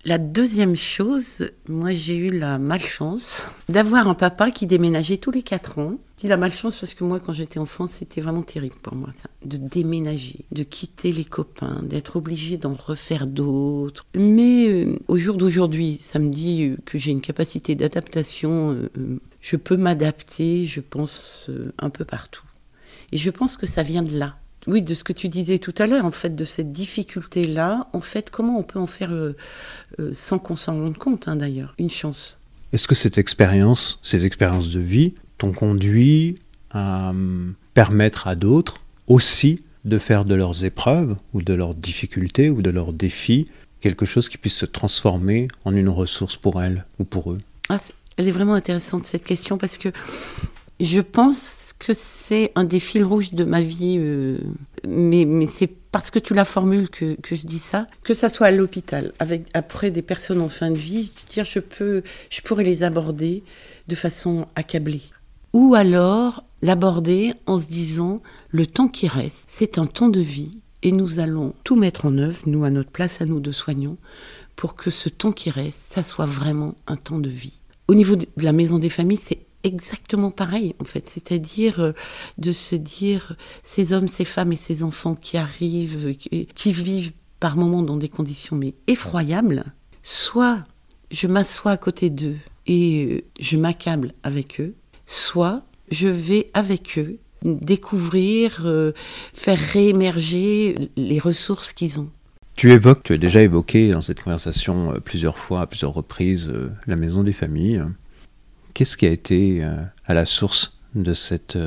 La 0.07 0.17
deuxième 0.17 0.75
chose, 0.75 1.51
moi 1.69 1.93
j'ai 1.93 2.17
eu 2.17 2.31
la 2.31 2.59
malchance 2.59 3.45
d'avoir 3.69 4.09
un 4.09 4.15
papa 4.15 4.51
qui 4.51 4.67
déménageait 4.67 5.19
tous 5.19 5.31
les 5.31 5.43
quatre 5.43 5.79
ans. 5.79 5.99
Je 6.17 6.23
dis 6.23 6.29
la 6.29 6.39
malchance 6.39 6.79
parce 6.79 6.95
que 6.95 7.05
moi 7.05 7.21
quand 7.21 7.35
j'étais 7.35 7.59
enfant 7.59 7.87
c'était 7.87 8.23
vraiment 8.23 8.43
terrible 8.43 8.77
pour 8.83 8.95
moi 8.95 9.11
ça, 9.13 9.29
de 9.45 9.59
déménager, 9.59 10.47
de 10.51 10.63
quitter 10.63 11.13
les 11.13 11.27
copains, 11.27 11.83
d'être 11.83 12.17
obligé 12.17 12.57
d'en 12.57 12.73
refaire 12.73 13.27
d'autres. 13.27 14.07
Mais 14.15 14.67
euh, 14.67 14.99
au 15.09 15.19
jour 15.19 15.37
d'aujourd'hui, 15.37 15.99
ça 15.99 16.19
me 16.19 16.31
dit 16.31 16.65
euh, 16.65 16.77
que 16.87 16.97
j'ai 16.97 17.11
une 17.11 17.21
capacité 17.21 17.75
d'adaptation, 17.75 18.73
euh, 18.73 19.21
je 19.43 19.57
peux 19.57 19.77
m'adapter, 19.77 20.65
je 20.65 20.81
pense 20.81 21.51
un 21.79 21.91
peu 21.91 22.07
partout. 22.07 22.45
Et 23.13 23.19
je 23.19 23.29
pense 23.29 23.59
que 23.59 23.67
ça 23.67 23.83
vient 23.83 24.03
de 24.03 24.17
là 24.17 24.37
oui, 24.67 24.83
de 24.83 24.95
ce 24.95 25.05
que 25.05 25.13
tu 25.13 25.29
disais 25.29 25.59
tout 25.59 25.75
à 25.79 25.87
l'heure, 25.87 26.05
en 26.05 26.11
fait, 26.11 26.35
de 26.35 26.45
cette 26.45 26.73
difficulté-là, 26.73 27.89
en 27.93 28.01
fait, 28.01 28.31
comment 28.31 28.59
on 28.59 28.63
peut 28.63 28.79
en 28.79 28.87
faire, 28.87 29.13
euh, 29.13 29.37
euh, 29.99 30.11
sans 30.13 30.39
qu'on 30.39 30.57
s'en 30.57 30.75
rende 30.75 30.99
compte, 30.99 31.29
hein, 31.29 31.37
d'ailleurs, 31.37 31.75
une 31.79 31.91
chance? 31.91 32.39
Est-ce 32.73 32.87
que 32.87 32.95
cette 32.95 33.19
expérience, 33.19 33.99
ces 34.03 34.27
expériences 34.27 34.69
de 34.69 34.81
vie, 34.81 35.15
t'ont 35.39 35.53
conduit 35.53 36.37
à 36.71 37.11
hum, 37.11 37.55
permettre 37.75 38.27
à 38.27 38.35
d'autres 38.35 38.81
aussi 39.09 39.65
de 39.85 39.99
faire 39.99 40.25
de 40.27 40.35
leurs 40.35 40.65
épreuves, 40.65 41.17
ou 41.33 41.41
de 41.41 41.55
leurs 41.55 41.75
difficultés, 41.75 42.51
ou 42.51 42.61
de 42.61 42.71
leurs 42.71 42.93
défis, 42.93 43.47
quelque 43.81 44.05
chose 44.05 44.29
qui 44.29 44.37
puisse 44.37 44.57
se 44.57 44.67
transformer 44.67 45.49
en 45.65 45.75
une 45.75 45.89
ressource 45.89 46.37
pour 46.37 46.63
elles 46.63 46.85
ou 46.99 47.05
pour 47.05 47.33
eux? 47.33 47.41
Ah, 47.71 47.79
Elle 48.19 48.29
est 48.29 48.33
vraiment 48.33 48.55
intéressante, 48.55 49.07
cette 49.07 49.25
question, 49.25 49.57
parce 49.57 49.79
que 49.79 49.89
je 50.81 51.01
pense 51.01 51.75
que 51.79 51.93
c'est 51.93 52.53
un 52.55 52.65
des 52.65 52.81
fils 52.81 53.03
rouges 53.03 53.33
de 53.33 53.45
ma 53.45 53.61
vie, 53.61 53.97
euh, 53.99 54.39
mais, 54.87 55.25
mais 55.25 55.47
c'est 55.47 55.67
parce 55.67 56.11
que 56.11 56.19
tu 56.19 56.35
la 56.35 56.45
formules 56.45 56.89
que, 56.89 57.17
que, 57.21 57.35
je 57.35 57.47
dis 57.47 57.59
ça, 57.59 57.87
que 58.03 58.15
ça 58.15 58.29
soit 58.29 58.47
à 58.47 58.51
l'hôpital, 58.51 59.13
avec 59.19 59.47
après 59.55 59.91
des 59.91 60.03
personnes 60.03 60.41
en 60.41 60.49
fin 60.49 60.71
de 60.71 60.77
vie, 60.77 61.13
je 61.35 61.43
je 61.43 61.59
peux, 61.59 62.03
je 62.31 62.41
pourrais 62.43 62.65
les 62.65 62.83
aborder 62.83 63.43
de 63.89 63.95
façon 63.95 64.47
accablée. 64.55 65.03
Ou 65.53 65.75
alors 65.75 66.45
l'aborder 66.63 67.35
en 67.47 67.59
se 67.61 67.67
disant 67.67 68.23
le 68.51 68.67
temps 68.67 68.89
qui 68.89 69.09
reste, 69.09 69.45
c'est 69.49 69.79
un 69.79 69.87
temps 69.87 70.09
de 70.09 70.21
vie 70.21 70.59
et 70.83 70.93
nous 70.93 71.19
allons 71.19 71.55
tout 71.65 71.77
mettre 71.77 72.07
en 72.07 72.17
œuvre, 72.19 72.41
nous 72.47 72.65
à 72.65 72.71
notre 72.71 72.91
place, 72.91 73.21
à 73.21 73.27
nous 73.27 73.41
de 73.41 73.53
soignants, 73.53 73.99
pour 74.57 74.77
que 74.77 74.91
ce 74.91 75.09
temps 75.09 75.33
qui 75.33 75.51
reste, 75.51 75.81
ça 75.93 76.03
soit 76.03 76.27
vraiment 76.27 76.75
un 76.87 76.97
temps 76.97 77.19
de 77.19 77.29
vie. 77.29 77.61
Au 77.89 77.95
niveau 77.95 78.17
de 78.17 78.27
la 78.37 78.53
maison 78.53 78.79
des 78.79 78.89
familles, 78.89 79.19
c'est 79.19 79.41
exactement 79.65 80.31
pareil 80.31 80.75
en 80.81 80.85
fait, 80.85 81.09
c'est-à-dire 81.09 81.81
euh, 81.81 81.93
de 82.39 82.53
se 82.53 82.75
dire 82.75 83.37
ces 83.63 83.93
hommes, 83.93 84.09
ces 84.09 84.25
femmes 84.25 84.53
et 84.53 84.57
ces 84.57 84.85
enfants 84.85 85.15
qui 85.15 85.37
arrivent, 85.37 86.17
qui 86.17 86.73
vivent 86.73 87.13
par 87.41 87.57
moments 87.57 87.83
dans 87.83 87.97
des 87.97 88.09
conditions 88.09 88.57
mais 88.57 88.75
effroyables, 88.87 89.65
soit 90.03 90.65
je 91.11 91.27
m'assois 91.27 91.73
à 91.73 91.77
côté 91.77 92.11
d'eux 92.11 92.37
et 92.67 93.07
euh, 93.07 93.21
je 93.41 93.57
m'accable 93.57 94.13
avec 94.23 94.61
eux, 94.61 94.75
soit 95.07 95.63
je 95.91 96.09
vais 96.09 96.51
avec 96.55 96.99
eux 96.99 97.19
découvrir, 97.43 98.63
euh, 98.65 98.93
faire 99.33 99.59
réémerger 99.59 100.75
les 100.97 101.19
ressources 101.19 101.73
qu'ils 101.73 101.99
ont. 101.99 102.11
Tu 102.55 102.71
évoques, 102.71 103.03
tu 103.03 103.15
as 103.15 103.19
déjà 103.19 103.41
évoqué 103.41 103.89
dans 103.89 104.03
cette 104.03 104.23
conversation 104.23 104.93
euh, 104.93 105.01
plusieurs 105.01 105.39
fois, 105.39 105.63
à 105.63 105.67
plusieurs 105.67 105.95
reprises, 105.95 106.53
la 106.87 106.97
maison 106.97 107.25
des 107.25 107.33
familles. 107.33 107.83
Qu'est-ce 108.81 108.97
qui 108.97 109.05
a 109.05 109.11
été 109.11 109.63
à 110.07 110.15
la 110.15 110.25
source 110.25 110.73
de 110.95 111.13
cette 111.13 111.59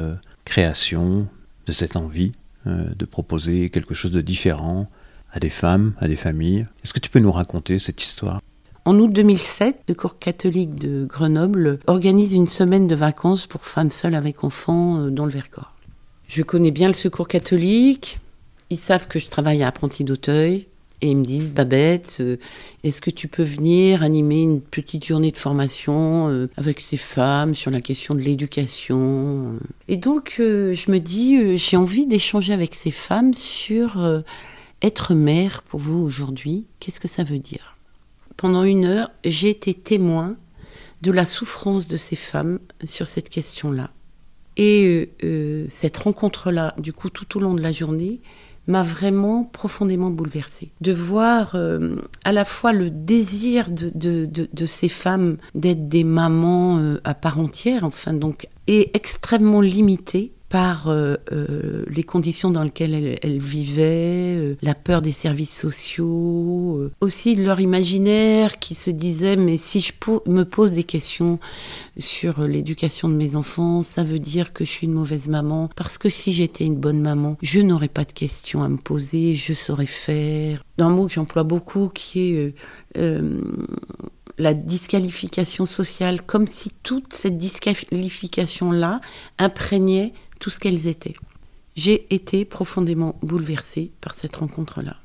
création, 0.46 1.27
de 1.67 1.72
cette 1.72 1.96
envie 1.96 2.32
de 2.65 3.05
proposer 3.05 3.70
quelque 3.70 3.93
chose 3.93 4.10
de 4.10 4.22
différent 4.22 4.89
à 5.32 5.39
des 5.39 5.51
femmes, 5.51 5.93
à 6.00 6.08
des 6.08 6.15
familles? 6.15 6.65
Est-ce 6.84 6.91
que 6.91 7.00
tu 7.00 7.12
peux 7.12 7.20
nous 7.20 7.32
raconter 7.32 7.77
cette 7.77 8.01
histoire? 8.01 8.41
En 8.86 8.98
août 8.98 9.13
2007, 9.13 9.84
le 9.89 9.93
cours 9.93 10.17
catholique 10.17 10.74
de 10.74 11.05
Grenoble 11.05 11.77
organise 11.86 12.34
une 12.34 12.48
semaine 12.48 12.88
de 12.88 12.96
vacances 12.96 13.46
pour 13.46 13.63
femmes 13.63 13.91
seules 13.91 14.15
avec 14.15 14.43
enfants 14.43 14.98
euh, 14.98 15.10
dans 15.12 15.25
le 15.25 15.32
Vercors. 15.32 15.72
Je 16.25 16.41
connais 16.41 16.72
bien 16.72 16.88
le 16.88 16.96
secours 16.96 17.27
catholique, 17.27 18.22
ils 18.72 18.79
savent 18.79 19.08
que 19.08 19.20
je 19.20 19.29
travaille 19.29 19.62
à 19.62 19.67
Apprenti 19.67 20.03
d'Auteuil, 20.03 20.65
et 21.03 21.12
ils 21.12 21.17
me 21.17 21.24
disent, 21.24 21.51
Babette, 21.51 22.17
euh, 22.22 22.38
est-ce 22.83 23.01
que 23.01 23.10
tu 23.10 23.27
peux 23.27 23.43
venir 23.43 24.03
animer 24.03 24.41
une 24.41 24.62
petite 24.62 25.05
journée 25.05 25.31
de 25.31 25.38
formation 25.38 26.29
euh, 26.29 26.50
avec 26.57 26.79
ces 26.79 26.98
femmes 26.98 27.53
sur 27.53 27.72
la 27.72 27.81
question 27.81 28.15
de 28.15 28.22
l'éducation 28.22 29.60
Et 29.88 29.98
donc, 29.98 30.36
je 30.39 30.91
me 30.91 31.00
dis, 31.00 31.57
j'ai 31.57 31.77
envie 31.77 32.07
d'échanger 32.07 32.53
avec 32.53 32.74
ces 32.74 32.91
femmes 32.91 33.33
sur 33.33 34.24
être 34.81 35.13
mère 35.13 35.62
pour 35.63 35.79
vous 35.79 36.00
aujourd'hui. 36.00 36.65
Qu'est-ce 36.79 37.00
que 37.00 37.07
ça 37.07 37.24
veut 37.24 37.39
dire? 37.39 37.77
Pendant 38.38 38.63
une 38.63 38.86
heure, 38.86 39.12
j'ai 39.24 39.50
été 39.50 39.74
témoin 39.74 40.36
de 41.01 41.12
la 41.12 41.25
souffrance 41.25 41.88
de 41.88 41.98
ces 41.98 42.15
femmes 42.15 42.60
sur 42.86 43.07
cette 43.07 43.29
question-là. 43.29 43.91
Et 44.57 44.86
euh, 44.86 45.10
euh, 45.24 45.65
cette 45.69 45.98
rencontre-là, 45.98 46.75
du 46.77 46.93
coup, 46.93 47.10
tout 47.10 47.38
au 47.38 47.41
long 47.41 47.53
de 47.53 47.62
la 47.62 47.72
journée, 47.72 48.22
m'a 48.67 48.82
vraiment 48.84 49.43
profondément 49.43 50.10
bouleversée. 50.10 50.72
De 50.82 50.91
voir 50.91 51.55
euh, 51.55 51.98
à 52.24 52.32
la 52.32 52.46
fois 52.46 52.74
le 52.74 52.89
désir 52.89 53.70
de, 53.70 53.91
de, 53.93 54.65
ces 54.65 54.89
femmes 54.89 55.38
d'être 55.55 55.88
des 55.89 56.03
mamans 56.03 56.96
à 57.03 57.13
part 57.13 57.39
entière, 57.39 57.84
enfin 57.84 58.13
donc, 58.13 58.48
et 58.67 58.91
extrêmement 58.96 59.62
limité 59.62 60.32
par 60.53 60.88
euh, 60.88 61.15
euh, 61.31 61.83
les 61.88 62.03
conditions 62.03 62.51
dans 62.51 62.62
lesquelles 62.62 63.17
elles, 63.24 63.39
vivaient, 63.39 64.36
euh, 64.38 64.55
la 64.62 64.75
peur 64.75 65.01
des 65.01 65.12
services 65.12 65.60
sociaux, 65.60 66.91
aussi 67.01 67.33
leur 67.33 67.60
imaginaire 67.60 68.60
qui 68.60 68.75
se 68.75 68.91
disait 68.91 69.36
mais 69.36 69.57
si 69.57 69.79
je 69.79 69.91
me 70.27 70.43
pose 70.43 70.72
des 70.72 70.83
questions 70.83 71.39
sur 71.98 72.41
l'éducation 72.41 73.10
de 73.10 73.15
mes 73.15 73.36
enfants, 73.36 73.81
ça 73.81 74.03
veut 74.03 74.19
dire 74.19 74.53
que 74.53 74.63
je 74.63 74.69
suis 74.69 74.86
une 74.86 74.93
mauvaise 74.93 75.27
maman, 75.27 75.72
parce 75.75 75.98
que 75.98 76.07
si 76.07 76.31
j'étais 76.31 76.65
une 76.65 76.77
bonne 76.77 77.01
maman, 77.01 77.36
je 77.41 77.60
n'aurais 77.60 77.88
pas 77.88 78.03
de 78.03 78.13
questions 78.13 78.62
à 78.62 78.69
me 78.69 78.77
poser, 78.77 79.33
je 79.33 79.53
saurais 79.53 79.88
faire. 79.88 80.63
Un 80.77 80.89
mot 80.89 81.07
que 81.07 81.13
j'emploie 81.13 81.41
beaucoup 81.41 81.89
qui 81.89 82.36
est 82.36 82.55
la 84.38 84.53
disqualification 84.53 85.65
sociale, 85.65 86.22
comme 86.22 86.45
si 86.45 86.72
toute 86.83 87.13
cette 87.13 87.38
disqualification-là 87.38 89.01
imprégnait 89.39 90.13
tout 90.44 90.50
ce 90.50 90.60
qu'elles 90.60 90.88
étaient. 90.88 91.14
J'ai 91.78 92.14
été 92.14 92.44
profondément 92.44 93.16
bouleversée 93.22 93.94
par 94.02 94.14
cette 94.14 94.36
rencontre-là. 94.36 94.98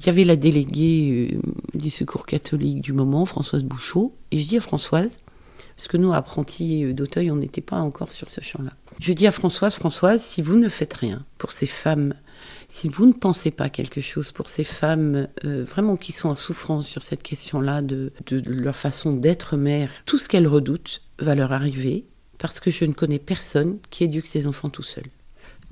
Il 0.00 0.06
y 0.06 0.08
avait 0.08 0.24
la 0.24 0.34
déléguée 0.34 1.30
euh, 1.34 1.78
du 1.78 1.88
secours 1.88 2.26
catholique 2.26 2.80
du 2.80 2.92
moment, 2.92 3.26
Françoise 3.26 3.62
Bouchot, 3.62 4.12
et 4.32 4.40
je 4.40 4.48
dis 4.48 4.56
à 4.56 4.60
Françoise, 4.60 5.20
parce 5.76 5.86
que 5.86 5.96
nous, 5.96 6.12
apprentis 6.12 6.82
euh, 6.82 6.94
d'Auteuil, 6.94 7.30
on 7.30 7.36
n'était 7.36 7.60
pas 7.60 7.76
encore 7.76 8.10
sur 8.10 8.28
ce 8.28 8.40
champ-là. 8.40 8.72
Je 8.98 9.12
dis 9.12 9.28
à 9.28 9.30
Françoise, 9.30 9.76
Françoise, 9.76 10.20
si 10.20 10.42
vous 10.42 10.58
ne 10.58 10.68
faites 10.68 10.94
rien 10.94 11.24
pour 11.38 11.52
ces 11.52 11.66
femmes, 11.66 12.14
si 12.66 12.88
vous 12.88 13.06
ne 13.06 13.12
pensez 13.12 13.52
pas 13.52 13.68
quelque 13.68 14.00
chose 14.00 14.32
pour 14.32 14.48
ces 14.48 14.64
femmes 14.64 15.28
euh, 15.44 15.64
vraiment 15.64 15.96
qui 15.96 16.10
sont 16.10 16.30
en 16.30 16.34
souffrance 16.34 16.88
sur 16.88 17.02
cette 17.02 17.22
question-là 17.22 17.82
de, 17.82 18.12
de 18.26 18.42
leur 18.50 18.74
façon 18.74 19.12
d'être 19.12 19.56
mère, 19.56 19.90
tout 20.06 20.18
ce 20.18 20.28
qu'elles 20.28 20.48
redoutent 20.48 21.02
va 21.20 21.36
leur 21.36 21.52
arriver 21.52 22.04
parce 22.38 22.60
que 22.60 22.70
je 22.70 22.84
ne 22.84 22.92
connais 22.92 23.18
personne 23.18 23.78
qui 23.90 24.04
éduque 24.04 24.26
ses 24.26 24.46
enfants 24.46 24.70
tout 24.70 24.82
seul. 24.82 25.04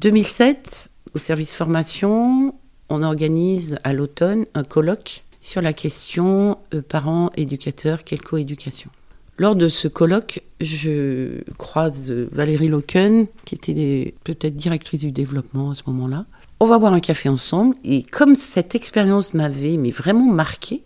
2007, 0.01 0.91
au 1.15 1.19
service 1.19 1.55
formation, 1.55 2.55
on 2.89 3.03
organise 3.03 3.77
à 3.85 3.93
l'automne 3.93 4.47
un 4.55 4.65
colloque 4.65 5.25
sur 5.41 5.61
la 5.61 5.73
question 5.73 6.59
euh, 6.75 6.83
parents, 6.83 7.31
éducateurs, 7.37 8.05
quelle 8.05 8.23
coéducation. 8.23 8.91
Lors 9.37 9.57
de 9.57 9.69
ce 9.69 9.89
colloque, 9.89 10.43
je 10.61 11.43
croise 11.59 12.13
Valérie 12.13 12.69
Loken, 12.69 13.27
qui 13.45 13.57
était 13.57 14.15
peut-être 14.23 14.55
directrice 14.55 15.01
du 15.01 15.11
développement 15.11 15.71
à 15.71 15.75
ce 15.75 15.83
moment-là. 15.89 16.25
On 16.61 16.67
va 16.67 16.79
boire 16.79 16.93
un 16.93 17.01
café 17.01 17.29
ensemble 17.29 17.75
et 17.83 18.05
comme 18.05 18.37
cette 18.37 18.77
expérience 18.77 19.35
m'avait 19.35 19.77
vraiment 19.91 20.33
marqué, 20.33 20.85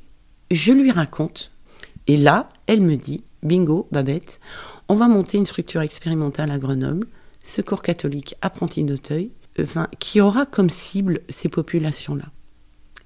je 0.51 0.73
lui 0.73 0.91
raconte. 0.91 1.53
Et 2.07 2.17
là, 2.17 2.49
elle 2.67 2.81
me 2.81 2.97
dit, 2.97 3.23
bingo, 3.43 3.87
Babette, 3.93 4.41
on 4.89 4.95
va 4.95 5.09
monter 5.09 5.39
une 5.39 5.47
structure 5.47 5.83
expérimentale 5.83 6.51
à 6.51 6.59
Grenoble, 6.59 7.07
Secours 7.43 7.83
catholique 7.83 8.35
apprenti 8.43 8.83
d'Auteuil, 8.83 9.31
enfin, 9.61 9.89
qui 9.99 10.21
aura 10.21 10.45
comme 10.45 10.71
cible 10.71 11.21
ces 11.29 11.49
populations-là. 11.49 12.27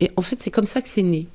Et 0.01 0.11
en 0.17 0.23
fait, 0.23 0.39
c'est 0.39 0.51
comme 0.51 0.65
ça 0.65 0.83
que 0.83 0.89
c'est 0.89 1.03
né. 1.03 1.29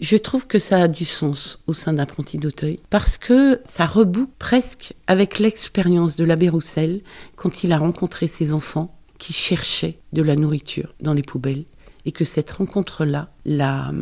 Je 0.00 0.16
trouve 0.16 0.46
que 0.46 0.58
ça 0.58 0.82
a 0.82 0.88
du 0.88 1.04
sens 1.04 1.62
au 1.66 1.72
sein 1.72 1.92
d'Apprenti 1.92 2.38
d'Auteuil 2.38 2.80
parce 2.90 3.18
que 3.18 3.60
ça 3.66 3.86
reboue 3.86 4.28
presque 4.38 4.94
avec 5.06 5.38
l'expérience 5.38 6.16
de 6.16 6.24
l'abbé 6.24 6.48
Roussel 6.48 7.02
quand 7.36 7.62
il 7.62 7.72
a 7.72 7.78
rencontré 7.78 8.26
ses 8.26 8.52
enfants 8.52 8.96
qui 9.18 9.32
cherchaient 9.32 9.98
de 10.12 10.22
la 10.22 10.34
nourriture 10.34 10.94
dans 11.00 11.14
les 11.14 11.22
poubelles 11.22 11.64
et 12.04 12.12
que 12.12 12.24
cette 12.24 12.50
rencontre-là 12.50 13.30
l'a 13.44 13.92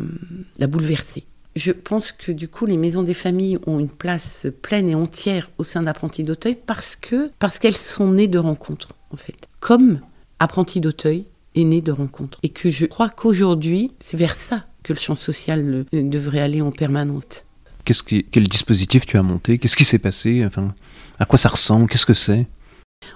bouleversé. 0.59 1.25
Je 1.55 1.71
pense 1.71 2.11
que 2.11 2.31
du 2.31 2.47
coup, 2.47 2.65
les 2.65 2.77
maisons 2.77 3.03
des 3.03 3.13
familles 3.13 3.57
ont 3.67 3.79
une 3.79 3.89
place 3.91 4.47
pleine 4.61 4.89
et 4.89 4.95
entière 4.95 5.51
au 5.57 5.63
sein 5.63 5.83
d'Apprentis 5.83 6.23
d'Auteuil 6.23 6.57
parce 6.65 6.95
que 6.95 7.29
parce 7.39 7.59
qu'elles 7.59 7.75
sont 7.75 8.11
nées 8.11 8.27
de 8.29 8.39
rencontres, 8.39 8.89
en 9.11 9.17
fait. 9.17 9.49
Comme 9.59 9.99
Apprentis 10.39 10.79
d'Auteuil 10.79 11.25
est 11.55 11.63
né 11.65 11.81
de 11.81 11.91
rencontres. 11.91 12.39
Et 12.43 12.49
que 12.49 12.71
je 12.71 12.85
crois 12.85 13.09
qu'aujourd'hui, 13.09 13.91
c'est 13.99 14.17
vers 14.17 14.35
ça 14.35 14.65
que 14.83 14.93
le 14.93 14.99
champ 14.99 15.15
social 15.15 15.85
euh, 15.93 16.09
devrait 16.09 16.39
aller 16.39 16.61
en 16.61 16.71
permanence. 16.71 17.45
Quel 17.83 18.47
dispositif 18.47 19.05
tu 19.05 19.17
as 19.17 19.23
monté? 19.23 19.57
Qu'est-ce 19.57 19.75
qui 19.75 19.85
s'est 19.85 19.99
passé? 19.99 20.43
Enfin, 20.45 20.69
À 21.19 21.25
quoi 21.25 21.37
ça 21.37 21.49
ressemble? 21.49 21.87
Qu'est-ce 21.87 22.05
que 22.05 22.13
c'est? 22.13 22.47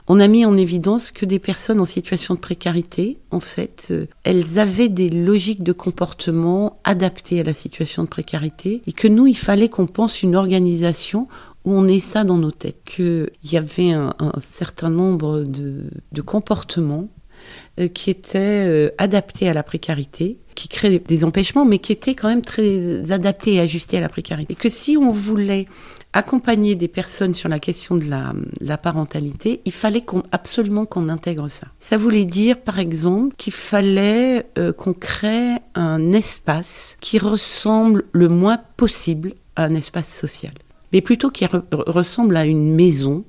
On 0.07 0.19
a 0.19 0.27
mis 0.27 0.45
en 0.45 0.57
évidence 0.57 1.11
que 1.11 1.25
des 1.25 1.39
personnes 1.39 1.79
en 1.79 1.85
situation 1.85 2.35
de 2.35 2.39
précarité, 2.39 3.17
en 3.31 3.39
fait, 3.39 3.87
euh, 3.91 4.05
elles 4.23 4.59
avaient 4.59 4.89
des 4.89 5.09
logiques 5.09 5.63
de 5.63 5.71
comportement 5.71 6.79
adaptées 6.83 7.39
à 7.39 7.43
la 7.43 7.53
situation 7.53 8.03
de 8.03 8.07
précarité 8.07 8.81
et 8.85 8.91
que 8.91 9.07
nous, 9.07 9.27
il 9.27 9.37
fallait 9.37 9.69
qu'on 9.69 9.87
pense 9.87 10.21
une 10.21 10.35
organisation 10.35 11.27
où 11.63 11.73
on 11.73 11.87
ait 11.87 11.99
ça 11.99 12.23
dans 12.23 12.37
nos 12.37 12.51
têtes, 12.51 12.83
qu'il 12.85 13.31
y 13.43 13.57
avait 13.57 13.91
un, 13.91 14.13
certain 14.39 14.91
nombre 14.91 15.43
de, 15.43 16.21
comportements 16.21 17.07
euh, 17.79 17.87
qui 17.87 18.11
étaient 18.11 18.65
euh, 18.67 18.89
adaptés 18.99 19.49
à 19.49 19.53
la 19.53 19.63
précarité, 19.63 20.37
qui 20.53 20.67
créaient 20.67 20.99
des 20.99 21.25
empêchements, 21.25 21.65
mais 21.65 21.79
qui 21.79 21.91
étaient 21.91 22.13
quand 22.13 22.27
même 22.27 22.43
très 22.43 23.11
adaptés 23.11 23.55
et 23.55 23.59
ajustés 23.59 23.97
à 23.97 24.01
la 24.01 24.09
précarité. 24.09 24.53
Et 24.53 24.55
que 24.55 24.69
si 24.69 24.95
on 24.97 25.11
voulait 25.11 25.65
accompagner 26.15 26.75
des 26.75 26.87
personnes 26.87 27.33
sur 27.33 27.49
la 27.49 27.59
question 27.59 27.97
de 27.97 28.05
la, 28.05 28.77
parentalité, 28.77 29.61
il 29.65 29.73
fallait 29.73 30.03
absolument 30.31 30.85
qu'on 30.85 31.09
intègre 31.09 31.49
ça. 31.49 31.67
Ça 31.79 31.97
voulait 31.97 32.25
dire, 32.25 32.61
par 32.61 32.79
exemple, 32.79 33.35
qu'il 33.35 33.53
fallait 33.53 34.47
euh, 34.57 34.71
qu'on 34.71 34.93
crée 34.93 35.57
un 35.75 36.11
espace 36.11 36.97
qui 37.01 37.19
ressemble 37.19 38.05
le 38.13 38.29
moins 38.29 38.57
possible 38.77 39.33
à 39.57 39.65
un 39.65 39.75
espace 39.75 40.07
social, 40.07 40.53
mais 40.93 41.01
plutôt 41.01 41.29
qui 41.29 41.45
ressemble 41.71 42.37
à 42.37 42.45
une 42.45 42.73
maison 42.73 43.25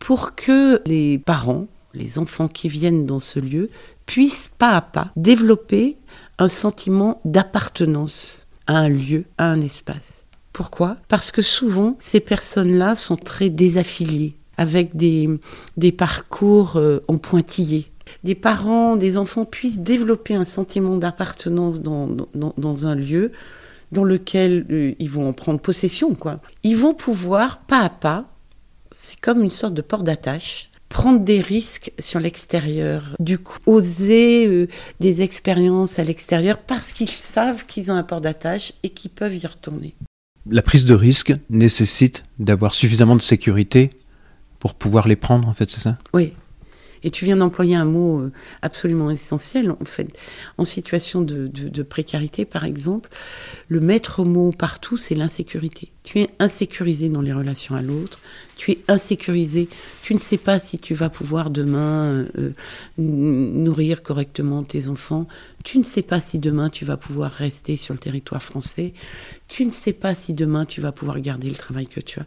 pour 0.00 0.34
que 0.34 0.82
les 0.86 1.18
parents, 1.18 1.68
les 1.94 2.18
enfants 2.18 2.48
qui 2.48 2.68
viennent 2.68 3.06
dans 3.06 3.20
ce 3.20 3.38
lieu, 3.38 3.70
puissent 4.04 4.50
pas 4.58 4.72
à 4.72 4.80
pas 4.80 5.12
développer 5.14 5.96
un 6.38 6.48
sentiment 6.48 7.20
d'appartenance 7.24 8.48
à 8.66 8.78
un 8.78 8.88
lieu, 8.88 9.26
à 9.38 9.50
un 9.50 9.60
espace. 9.60 10.23
Pourquoi? 10.54 10.96
Parce 11.08 11.32
que 11.32 11.42
souvent, 11.42 11.96
ces 11.98 12.20
personnes-là 12.20 12.94
sont 12.94 13.16
très 13.16 13.50
désaffiliées 13.50 14.36
avec 14.56 14.94
des, 14.94 15.28
parcours 15.92 16.76
euh, 16.76 17.00
en 17.08 17.18
pointillé. 17.18 17.90
Des 18.22 18.36
parents, 18.36 18.94
des 18.94 19.18
enfants 19.18 19.44
puissent 19.44 19.80
développer 19.80 20.36
un 20.36 20.44
sentiment 20.44 20.96
d'appartenance 20.96 21.80
dans, 21.80 22.86
un 22.86 22.94
lieu 22.94 23.32
dans 23.90 24.04
lequel 24.04 24.64
euh, 24.70 24.94
ils 25.00 25.10
vont 25.10 25.28
en 25.28 25.32
prendre 25.32 25.58
possession. 25.58 26.14
Quoi. 26.14 26.36
Ils 26.62 26.76
vont 26.76 26.94
pouvoir, 26.94 27.58
pas 27.62 27.80
à 27.80 27.90
pas, 27.90 28.26
c'est 28.92 29.20
comme 29.20 29.42
une 29.42 29.50
sorte 29.50 29.74
de 29.74 29.82
port 29.82 30.04
d'attache, 30.04 30.70
prendre 30.88 31.18
des 31.18 31.40
risques 31.40 31.90
sur 31.98 32.20
l'extérieur, 32.20 33.16
du 33.18 33.38
coup, 33.38 33.58
oser 33.66 34.46
euh, 34.46 34.68
des 35.00 35.22
expériences 35.22 35.98
à 35.98 36.04
l'extérieur 36.04 36.58
parce 36.58 36.92
qu'ils 36.92 37.08
savent 37.08 37.66
qu'ils 37.66 37.90
ont 37.90 37.96
un 37.96 38.04
port 38.04 38.20
d'attache 38.20 38.72
et 38.84 38.90
qu'ils 38.90 39.10
peuvent 39.10 39.34
y 39.34 39.44
retourner. 39.44 39.96
La 40.50 40.62
prise 40.62 40.84
de 40.84 40.94
risque 40.94 41.34
nécessite 41.48 42.24
d'avoir 42.38 42.74
suffisamment 42.74 43.16
de 43.16 43.22
sécurité 43.22 43.90
pour 44.58 44.74
pouvoir 44.74 45.08
les 45.08 45.16
prendre, 45.16 45.48
en 45.48 45.54
fait, 45.54 45.70
c'est 45.70 45.80
ça? 45.80 45.98
Oui, 46.12 46.32
et 47.04 47.10
tu 47.10 47.26
viens 47.26 47.36
d'employer 47.36 47.76
un 47.76 47.84
mot 47.84 48.20
euh, 48.20 48.32
absolument 48.62 49.10
essentiel. 49.10 49.70
En 49.70 49.84
fait, 49.84 50.18
en 50.56 50.64
situation 50.64 51.20
de, 51.20 51.82
précarité, 51.82 52.46
par 52.46 52.64
exemple, 52.64 53.10
le 53.68 53.80
maître 53.80 54.24
mot 54.24 54.50
partout, 54.50 54.96
c'est 54.96 55.14
l'insécurité. 55.14 55.92
Tu 56.02 56.20
es 56.20 56.30
insécurisé 56.38 57.10
dans 57.10 57.20
les 57.20 57.32
relations 57.32 57.76
à 57.76 57.82
l'autre. 57.82 58.20
Tu 58.56 58.72
es 58.72 58.78
insécurisé. 58.88 59.68
Tu 60.02 60.14
ne 60.14 60.18
sais 60.18 60.38
pas 60.38 60.58
si 60.58 60.78
tu 60.78 60.94
vas 60.94 61.10
pouvoir 61.10 61.50
demain 61.50 62.26
euh, 62.38 62.52
nourrir 62.96 64.02
correctement 64.02 64.64
tes 64.64 64.88
enfants. 64.88 65.26
Tu 65.62 65.78
ne 65.78 65.82
sais 65.82 66.02
pas 66.02 66.20
si 66.20 66.38
demain 66.38 66.70
tu 66.70 66.86
vas 66.86 66.96
pouvoir 66.96 67.30
rester 67.30 67.76
sur 67.76 67.92
le 67.92 68.00
territoire 68.00 68.42
français. 68.42 68.94
Tu 69.48 69.66
ne 69.66 69.72
sais 69.72 69.92
pas 69.92 70.14
si 70.14 70.32
demain 70.32 70.64
tu 70.64 70.80
vas 70.80 70.92
pouvoir 70.92 71.20
garder 71.20 71.48
le 71.48 71.54
travail 71.54 71.86
que 71.86 72.00
tu 72.00 72.20
as. 72.20 72.24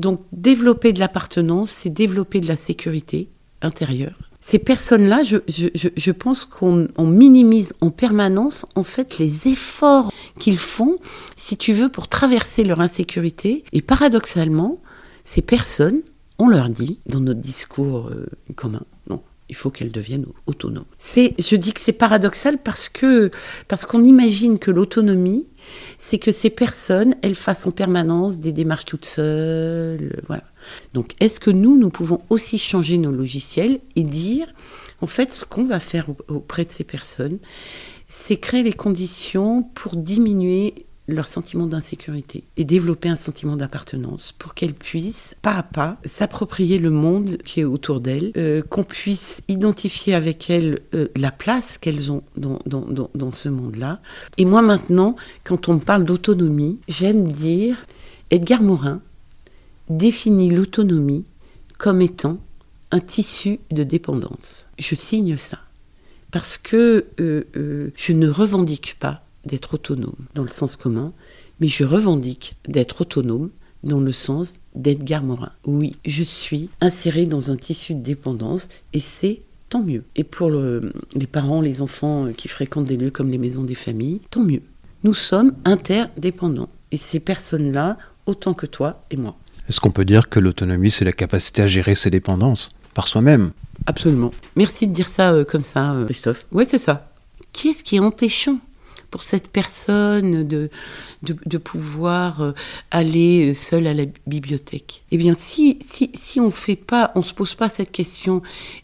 Donc 0.00 0.20
développer 0.32 0.92
de 0.92 0.98
l'appartenance, 0.98 1.70
c'est 1.70 1.90
développer 1.90 2.40
de 2.40 2.48
la 2.48 2.56
sécurité 2.56 3.28
intérieur. 3.62 4.14
Ces 4.38 4.58
personnes-là, 4.58 5.22
je, 5.24 5.38
je, 5.48 5.88
je, 5.96 6.10
pense 6.12 6.44
qu'on 6.44 6.86
minimise 6.98 7.72
en 7.80 7.90
permanence 7.90 8.64
en 8.76 8.84
fait 8.84 9.18
les 9.18 9.48
efforts 9.48 10.12
qu'ils 10.38 10.58
font, 10.58 10.98
si 11.34 11.56
tu 11.56 11.72
veux, 11.72 11.88
pour 11.88 12.06
traverser 12.06 12.62
leur 12.62 12.80
insécurité. 12.80 13.64
Et 13.72 13.82
paradoxalement, 13.82 14.80
ces 15.24 15.42
personnes, 15.42 16.02
on 16.38 16.48
leur 16.48 16.68
dit 16.68 17.00
dans 17.06 17.20
notre 17.20 17.40
discours 17.40 18.08
euh, 18.08 18.26
commun, 18.54 18.82
non, 19.10 19.20
il 19.48 19.56
faut 19.56 19.70
qu'elles 19.70 19.90
deviennent 19.90 20.26
autonomes. 20.46 20.84
C'est, 20.98 21.34
je 21.38 21.56
dis 21.56 21.72
que 21.72 21.80
c'est 21.80 21.92
paradoxal 21.92 22.58
parce 22.58 22.88
que 22.88 23.30
parce 23.68 23.86
qu'on 23.86 24.04
imagine 24.04 24.58
que 24.58 24.70
l'autonomie, 24.70 25.48
c'est 25.98 26.18
que 26.18 26.30
ces 26.30 26.50
personnes, 26.50 27.16
elles 27.22 27.34
fassent 27.34 27.66
en 27.66 27.70
permanence 27.70 28.38
des 28.38 28.52
démarches 28.52 28.84
toutes 28.84 29.06
seules, 29.06 30.20
voilà. 30.26 30.44
Donc, 30.94 31.14
est-ce 31.20 31.40
que 31.40 31.50
nous, 31.50 31.76
nous 31.78 31.90
pouvons 31.90 32.20
aussi 32.30 32.58
changer 32.58 32.98
nos 32.98 33.12
logiciels 33.12 33.80
et 33.94 34.02
dire, 34.02 34.46
en 35.00 35.06
fait, 35.06 35.32
ce 35.32 35.44
qu'on 35.44 35.64
va 35.64 35.80
faire 35.80 36.06
auprès 36.28 36.64
de 36.64 36.70
ces 36.70 36.84
personnes, 36.84 37.38
c'est 38.08 38.36
créer 38.36 38.62
les 38.62 38.72
conditions 38.72 39.62
pour 39.62 39.96
diminuer 39.96 40.86
leur 41.08 41.28
sentiment 41.28 41.66
d'insécurité 41.66 42.44
et 42.56 42.64
développer 42.64 43.08
un 43.08 43.16
sentiment 43.16 43.56
d'appartenance 43.56 44.32
pour 44.32 44.54
qu'elles 44.54 44.74
puissent 44.74 45.34
pas 45.40 45.54
à 45.54 45.62
pas 45.62 45.98
s'approprier 46.04 46.78
le 46.78 46.90
monde 46.90 47.38
qui 47.44 47.60
est 47.60 47.64
autour 47.64 48.00
d'elles, 48.00 48.32
euh, 48.36 48.62
qu'on 48.62 48.82
puisse 48.82 49.42
identifier 49.48 50.14
avec 50.14 50.50
elles 50.50 50.80
euh, 50.94 51.08
la 51.16 51.30
place 51.30 51.78
qu'elles 51.78 52.10
ont 52.10 52.22
dans, 52.36 52.58
dans, 52.66 53.10
dans 53.14 53.30
ce 53.30 53.48
monde-là. 53.48 54.00
Et 54.36 54.44
moi 54.44 54.62
maintenant, 54.62 55.14
quand 55.44 55.68
on 55.68 55.78
parle 55.78 56.04
d'autonomie, 56.04 56.80
j'aime 56.88 57.30
dire 57.30 57.86
Edgar 58.30 58.62
Morin, 58.62 59.00
définit 59.88 60.50
l'autonomie 60.50 61.24
comme 61.78 62.00
étant 62.00 62.38
un 62.90 63.00
tissu 63.00 63.60
de 63.70 63.82
dépendance. 63.82 64.68
Je 64.78 64.94
signe 64.94 65.36
ça 65.36 65.58
parce 66.30 66.58
que 66.58 67.06
euh, 67.20 67.44
euh, 67.56 67.90
je 67.96 68.12
ne 68.12 68.28
revendique 68.28 68.96
pas 68.98 69.22
d'être 69.44 69.74
autonome 69.74 70.26
dans 70.34 70.42
le 70.42 70.50
sens 70.50 70.76
commun, 70.76 71.12
mais 71.60 71.68
je 71.68 71.84
revendique 71.84 72.56
d'être 72.68 73.02
autonome 73.02 73.50
dans 73.84 74.00
le 74.00 74.12
sens 74.12 74.54
d'Edgar 74.74 75.22
Morin. 75.22 75.52
Oui, 75.64 75.96
je 76.04 76.22
suis 76.22 76.68
inséré 76.80 77.26
dans 77.26 77.50
un 77.50 77.56
tissu 77.56 77.94
de 77.94 78.00
dépendance 78.00 78.68
et 78.92 79.00
c'est 79.00 79.40
tant 79.68 79.82
mieux. 79.82 80.04
Et 80.16 80.24
pour 80.24 80.50
les 80.50 81.26
parents, 81.26 81.60
les 81.60 81.82
enfants 81.82 82.28
qui 82.36 82.48
fréquentent 82.48 82.86
des 82.86 82.96
lieux 82.96 83.10
comme 83.10 83.30
les 83.30 83.38
maisons 83.38 83.64
des 83.64 83.74
familles, 83.74 84.20
tant 84.30 84.42
mieux. 84.42 84.62
Nous 85.04 85.14
sommes 85.14 85.54
interdépendants 85.64 86.68
et 86.90 86.96
ces 86.96 87.20
personnes-là, 87.20 87.96
autant 88.26 88.54
que 88.54 88.66
toi 88.66 89.04
et 89.10 89.16
moi. 89.16 89.36
Est-ce 89.68 89.80
qu'on 89.80 89.90
peut 89.90 90.04
dire 90.04 90.28
que 90.28 90.38
l'autonomie, 90.38 90.90
c'est 90.90 91.04
la 91.04 91.12
capacité 91.12 91.62
à 91.62 91.66
gérer 91.66 91.94
ses 91.94 92.10
dépendances 92.10 92.70
par 92.94 93.08
soi-même 93.08 93.52
Absolument. 93.86 94.30
Merci 94.54 94.86
de 94.86 94.92
dire 94.92 95.08
ça 95.08 95.32
euh, 95.32 95.44
comme 95.44 95.64
ça, 95.64 95.92
euh, 95.92 96.04
Christophe. 96.06 96.46
Oui, 96.52 96.64
c'est 96.66 96.78
ça. 96.78 97.10
Qu'est-ce 97.52 97.84
qui 97.84 97.96
est 97.96 98.00
empêchant 98.00 98.58
pour 99.10 99.22
cette 99.22 99.48
personne 99.48 100.44
de, 100.44 100.70
de, 101.22 101.58
pouvoir 101.58 102.40
euh, 102.40 102.52
aller 102.90 103.54
seule 103.54 103.86
à 103.86 103.94
la 103.94 104.04
bibliothèque? 104.26 105.04
Eh 105.10 105.16
bien, 105.16 105.34
si, 105.34 105.78
si, 105.84 106.10
si 106.14 106.40
on 106.40 106.50
fait 106.50 106.76
pas, 106.76 107.12
on 107.14 107.22
se 107.22 107.34
pose 107.34 107.54
pas 107.54 107.68
cette 107.68 107.92
question 107.92 108.42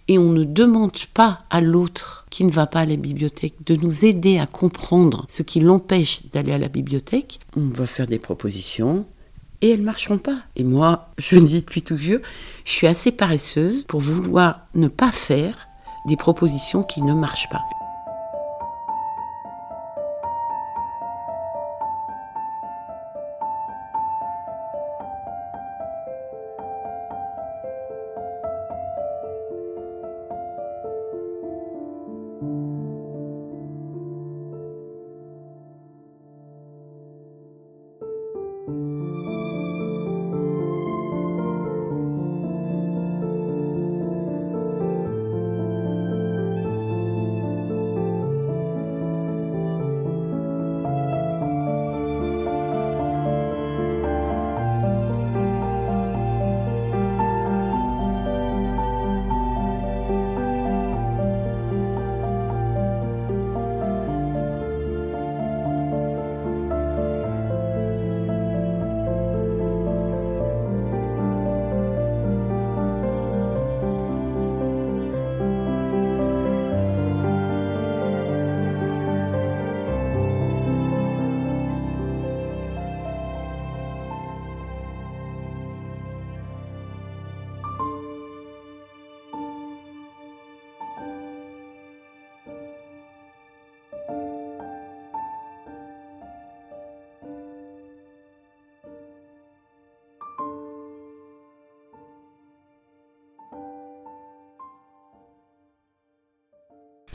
et 0.08 0.18
on 0.18 0.30
ne 0.30 0.44
demande 0.44 0.92
pas 1.14 1.42
à 1.50 1.60
l'autre 1.60 2.26
qui 2.30 2.44
ne 2.44 2.50
va 2.50 2.66
pas 2.66 2.80
à 2.80 2.86
la 2.86 2.96
bibliothèque 2.96 3.54
de 3.66 3.76
nous 3.76 4.04
aider 4.04 4.38
à 4.38 4.46
comprendre 4.46 5.26
ce 5.28 5.42
qui 5.42 5.60
l'empêche 5.60 6.22
d'aller 6.32 6.52
à 6.52 6.58
la 6.58 6.68
bibliothèque, 6.68 7.38
on 7.56 7.68
va 7.68 7.86
faire 7.86 8.06
des 8.06 8.18
propositions, 8.18 9.06
et 9.62 9.70
elles 9.70 9.82
marcheront 9.82 10.18
pas. 10.18 10.38
Et 10.56 10.64
moi, 10.64 11.08
je 11.18 11.38
dis 11.38 11.60
depuis 11.60 11.82
tout 11.82 11.96
vieux, 11.96 12.20
je 12.64 12.72
suis 12.72 12.86
assez 12.86 13.12
paresseuse 13.12 13.84
pour 13.84 14.00
vouloir 14.00 14.66
ne 14.74 14.88
pas 14.88 15.12
faire 15.12 15.68
des 16.06 16.16
propositions 16.16 16.82
qui 16.82 17.00
ne 17.02 17.14
marchent 17.14 17.48
pas. 17.48 17.62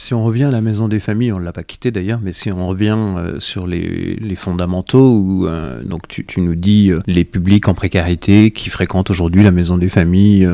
Si 0.08 0.14
on 0.14 0.24
revient 0.24 0.46
à 0.46 0.52
la 0.52 0.62
maison 0.62 0.88
des 0.88 1.02
familles, 1.02 1.34
on 1.34 1.40
ne 1.40 1.44
l'a 1.44 1.52
pas 1.52 1.66
quitté 1.66 1.92
d'ailleurs, 1.92 2.22
mais 2.24 2.32
si 2.32 2.50
on 2.50 2.66
revient 2.66 2.96
euh, 2.98 3.42
sur 3.42 3.68
les, 3.68 4.36
fondamentaux, 4.38 5.18
où, 5.18 5.48
euh, 5.48 5.84
donc 5.84 6.08
tu, 6.08 6.26
nous 6.38 6.56
dis 6.56 6.92
euh, 6.92 7.00
les 7.08 7.26
publics 7.26 7.68
en 7.68 7.74
précarité 7.74 8.52
qui 8.52 8.70
fréquentent 8.70 9.10
aujourd'hui 9.10 9.44
la 9.44 9.52
maison 9.52 9.78
des 9.78 9.90
familles, 9.90 10.48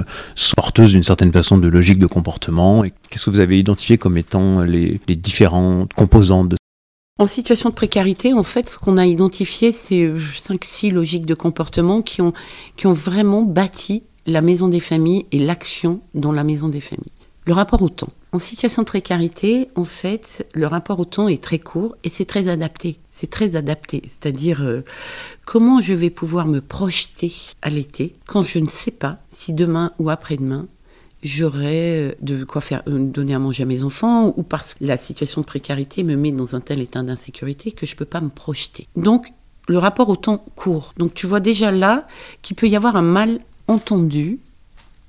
porteuses 0.56 0.94
d'une 0.94 1.04
certaine 1.04 1.32
façon 1.32 1.60
de 1.60 1.68
logique 1.68 2.00
de 2.00 2.08
comportement, 2.08 2.84
qu'est-ce 3.12 3.26
que 3.26 3.30
vous 3.30 3.42
avez 3.42 3.60
identifié 3.60 4.00
comme 4.00 4.18
étant 4.18 4.62
les, 4.62 5.00
différentes 5.08 5.94
composantes 5.94 6.50
de 6.50 6.58
en 7.20 7.28
situation 7.28 7.70
de 7.70 7.76
précarité, 7.76 8.34
en 8.34 8.42
fait, 8.42 8.68
ce 8.68 8.80
qu'on 8.80 8.98
a 8.98 9.06
identifié, 9.06 9.72
c'est 9.72 10.12
5-6 10.12 10.92
logiques 10.92 11.28
de 11.28 11.36
comportement 11.36 12.02
qui 12.02 12.24
ont 12.24 12.34
vraiment 12.84 13.44
bâti 13.44 14.02
la 14.26 14.42
maison 14.42 14.68
des 14.68 14.80
familles 14.80 15.28
et 15.32 15.38
l'action 15.38 16.02
dans 16.16 16.32
la 16.32 16.44
maison 16.44 16.70
des 16.70 16.80
familles. 16.80 17.12
Le 17.46 17.54
rapport 17.54 17.84
au 17.84 17.89
temps. 17.89 18.10
En 18.34 18.39
situation 18.39 18.82
de 18.82 18.88
précarité, 18.88 19.69
en 19.76 19.84
fait, 19.84 20.48
le 20.56 20.65
rapport 20.65 21.00
au 21.00 21.06
temps 21.06 21.28
est 21.28 21.41
très 21.41 21.60
court 21.60 21.96
et 22.04 22.10
c'est 22.10 22.26
très 22.26 22.48
adapté. 22.48 22.98
C'est 23.12 23.30
très 23.30 23.56
adapté. 23.56 24.02
C'est-à-dire 24.06 24.63
euh, 24.63 24.84
comment 25.46 25.82
je 25.82 25.93
vais 25.93 26.10
pouvoir 26.10 26.48
me 26.48 26.60
projeter 26.60 27.32
à 27.62 27.69
l'été 27.69 28.15
quand 28.26 28.43
je 28.43 28.58
ne 28.58 28.67
sais 28.67 28.89
pas 28.89 29.19
si 29.30 29.54
demain 29.54 29.91
ou 30.00 30.10
après-demain 30.10 30.65
j'aurai 31.22 32.00
euh, 32.00 32.12
de 32.22 32.43
quoi 32.43 32.60
faire 32.60 32.82
euh, 32.88 32.98
donner 32.98 33.36
à 33.36 33.39
manger 33.39 33.63
à 33.63 33.65
mes 33.67 33.84
enfants 33.84 34.34
ou 34.36 34.41
parce 34.41 34.74
que 34.74 34.84
la 34.84 34.98
situation 34.98 35.41
de 35.41 35.46
précarité 35.46 36.02
me 36.02 36.15
met 36.15 36.32
dans 36.32 36.56
un 36.56 36.60
tel 36.60 36.82
état 36.82 37.04
d'insécurité 37.04 37.72
que 37.72 37.86
je 37.86 37.93
ne 37.93 37.98
peux 37.98 38.06
pas 38.06 38.19
me 38.19 38.30
projeter. 38.30 38.88
Donc 38.96 39.28
le 39.67 39.78
rapport 39.78 40.10
au 40.10 40.15
temps 40.15 40.43
court. 40.56 40.96
Donc 40.98 41.13
tu 41.13 41.28
vois 41.28 41.39
déjà 41.39 41.69
là 41.69 42.08
qu'il 42.41 42.56
peut 42.56 42.67
y 42.67 42.76
avoir 42.76 42.96
un 42.96 43.04
mal 43.04 43.41
entendu 43.67 44.39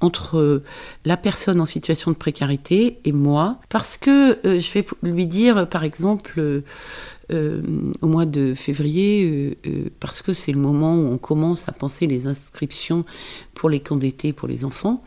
entre 0.00 0.38
euh, 0.38 0.62
la 1.04 1.16
personne 1.16 1.60
en 1.60 1.64
situation 1.64 2.10
de 2.10 2.16
précarité 2.16 2.98
et 3.04 3.12
moi, 3.12 3.58
parce 3.68 3.96
que 3.96 4.38
je 4.44 4.72
vais 4.72 4.84
lui 5.02 5.26
dire, 5.26 5.68
par 5.68 5.84
exemple, 5.84 6.62
au 7.32 8.06
mois 8.06 8.26
de 8.26 8.54
février, 8.54 9.56
parce 10.00 10.20
que 10.20 10.32
c'est 10.32 10.52
le 10.52 10.60
moment 10.60 10.94
où 10.94 11.06
on 11.12 11.18
commence 11.18 11.68
à 11.68 11.72
penser 11.72 12.06
les 12.06 12.26
inscriptions 12.26 13.04
pour 13.54 13.70
les 13.70 13.80
camps 13.80 13.96
d'été 13.96 14.32
pour 14.32 14.46
les 14.46 14.64
enfants, 14.64 15.02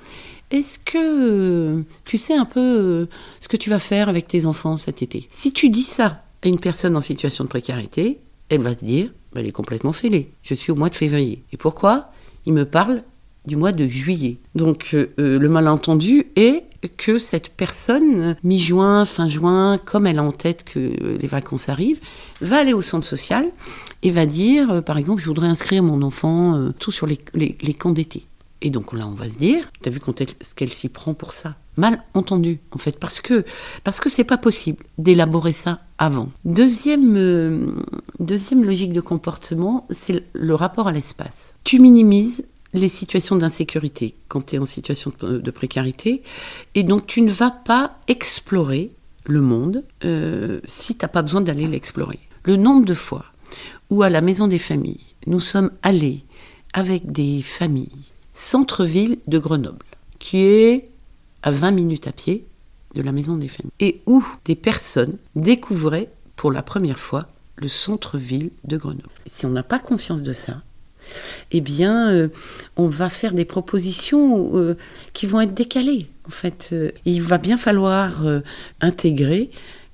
est-ce 0.50 0.80
que 0.80 0.98
euh, 0.98 1.84
tu 2.06 2.18
sais 2.18 2.36
un 2.36 2.46
peu 2.46 2.62
euh, 2.62 3.06
ce 3.42 3.50
que 3.50 3.58
tu 3.58 3.70
vas 3.70 3.80
faire 3.80 4.08
avec 4.08 4.28
tes 4.28 4.46
enfants 4.46 4.78
cet 4.78 5.02
été? 5.02 5.28
Si 5.30 5.52
tu 5.52 5.70
dis 5.70 5.84
ça 5.84 6.24
à 6.42 6.48
une 6.48 6.60
personne 6.60 6.96
en 6.96 7.02
situation 7.02 7.44
de 7.44 7.50
précarité, 7.50 8.20
elle 8.50 8.62
va 8.62 8.72
se 8.72 8.86
dire, 8.86 9.12
bah, 9.34 9.42
elle 9.42 9.48
est 9.48 9.52
complètement 9.52 9.92
fêlée. 9.92 10.32
Je 10.44 10.54
suis 10.54 10.72
au 10.72 10.76
mois 10.76 10.90
de 10.90 10.96
février. 10.96 11.44
Et 11.52 11.58
pourquoi? 11.58 12.12
Il 12.46 12.54
me 12.54 12.64
parle 12.64 13.04
du 13.48 13.56
mois 13.56 13.72
de 13.72 13.88
juillet. 13.88 14.38
Donc 14.54 14.92
euh, 14.94 15.08
le 15.18 15.50
malentendu 15.50 16.28
est 16.36 16.66
que 16.98 17.18
cette 17.18 17.50
personne, 17.50 18.36
mi-juin, 18.44 19.06
fin 19.06 19.28
juin, 19.28 19.80
comme 19.84 20.06
elle 20.06 20.20
a 20.20 20.24
en 20.24 20.32
tête 20.32 20.64
que 20.64 20.94
les 21.20 21.28
vacances 21.28 21.70
arrivent, 21.70 22.00
va 22.42 22.58
aller 22.58 22.74
au 22.74 22.84
centre 22.84 23.08
social 23.08 23.46
et 24.04 24.12
va 24.12 24.28
dire, 24.28 24.84
par 24.84 24.98
exemple, 24.98 25.22
je 25.22 25.28
voudrais 25.28 25.48
inscrire 25.48 25.82
mon 25.82 26.04
enfant 26.04 26.72
tout 26.78 26.92
sur 26.92 27.08
les 27.08 27.74
camps 27.74 27.92
d'été. 27.92 28.28
Et 28.62 28.70
donc 28.70 28.94
là, 28.94 29.08
on 29.08 29.14
va 29.14 29.30
se 29.30 29.38
dire, 29.38 29.72
tu 29.82 29.90
as 29.90 29.92
vu 29.92 30.00
qu'elle 30.56 30.70
s'y 30.70 30.90
prend 30.90 31.14
pour 31.14 31.34
ça? 31.34 31.56
Mal 31.78 32.02
entendu, 32.16 32.60
en 32.72 32.80
fait, 32.80 33.00
parce 33.00 33.22
que 33.22 33.46
parce 33.84 34.00
que 34.00 34.10
c'est 34.10 34.24
pas 34.24 34.38
possible 34.38 34.84
d'élaborer 34.98 35.54
ça 35.54 35.82
avant. 36.00 36.30
Deuxième, 36.44 37.16
euh, 37.18 37.68
deuxième 38.20 38.64
logique 38.64 38.94
de 38.94 39.02
comportement, 39.02 39.86
c'est 39.92 40.24
le 40.34 40.56
rapport 40.56 40.88
à 40.88 40.92
l'espace. 40.92 41.56
Tu 41.64 41.80
minimises 41.80 42.46
les 42.74 42.90
situations 42.90 43.36
d'insécurité 43.36 44.16
quand 44.28 44.46
tu 44.46 44.56
es 44.56 44.60
en 44.60 44.66
situation 44.66 45.12
de, 45.22 45.52
précarité, 45.52 46.22
et 46.76 46.84
donc 46.84 47.08
tu 47.08 47.22
ne 47.22 47.32
vas 47.32 47.52
pas 47.52 47.98
explorer 48.08 48.92
le 49.26 49.42
monde 49.42 49.84
euh, 50.04 50.60
si 50.66 50.96
tu 50.96 51.04
n'as 51.04 51.10
pas 51.10 51.22
besoin 51.22 51.42
d'aller 51.42 51.68
l'explorer. 51.68 52.20
Le 52.44 52.56
nombre 52.56 52.86
de 52.86 52.94
fois 52.94 53.26
où 53.90 54.04
à 54.04 54.10
la 54.10 54.22
maison 54.22 54.48
des 54.48 54.58
familles, 54.58 55.00
nous 55.26 55.40
sommes 55.40 55.72
allés 55.82 56.24
avec 56.74 57.12
des 57.12 57.42
familles 57.42 58.06
centre-ville 58.34 59.18
de 59.28 59.40
Grenoble, 59.40 59.86
qui 60.20 60.38
est 60.38 60.90
à 61.44 61.52
20 61.52 61.72
minutes 61.72 62.08
à 62.08 62.12
pied 62.12 62.46
de 62.94 63.02
la 63.02 63.12
maison 63.12 63.36
des 63.36 63.48
familles, 63.48 63.72
et 63.80 64.02
où 64.06 64.26
des 64.46 64.56
personnes 64.56 65.18
découvraient 65.36 66.10
pour 66.36 66.52
la 66.52 66.62
première 66.62 67.00
fois 67.00 67.28
le 67.56 67.68
centre-ville 67.68 68.52
de 68.64 68.78
Grenoble. 68.78 69.10
Si 69.26 69.46
on 69.46 69.50
n'a 69.50 69.64
pas 69.64 69.80
conscience 69.80 70.22
de 70.22 70.34
ça, 70.34 70.62
eh 71.52 71.62
bien, 71.62 72.12
euh, 72.12 72.28
on 72.76 72.88
va 72.88 73.10
faire 73.10 73.34
des 73.34 73.46
propositions 73.46 74.52
euh, 74.56 74.76
qui 75.14 75.26
vont 75.26 75.42
être 75.42 75.54
décalées. 75.54 76.08
En 76.28 76.32
fait, 76.32 76.70
euh, 76.74 76.92
il 77.06 77.22
va 77.22 77.38
bien 77.38 77.58
falloir 77.58 78.24
intégrer 78.82 79.50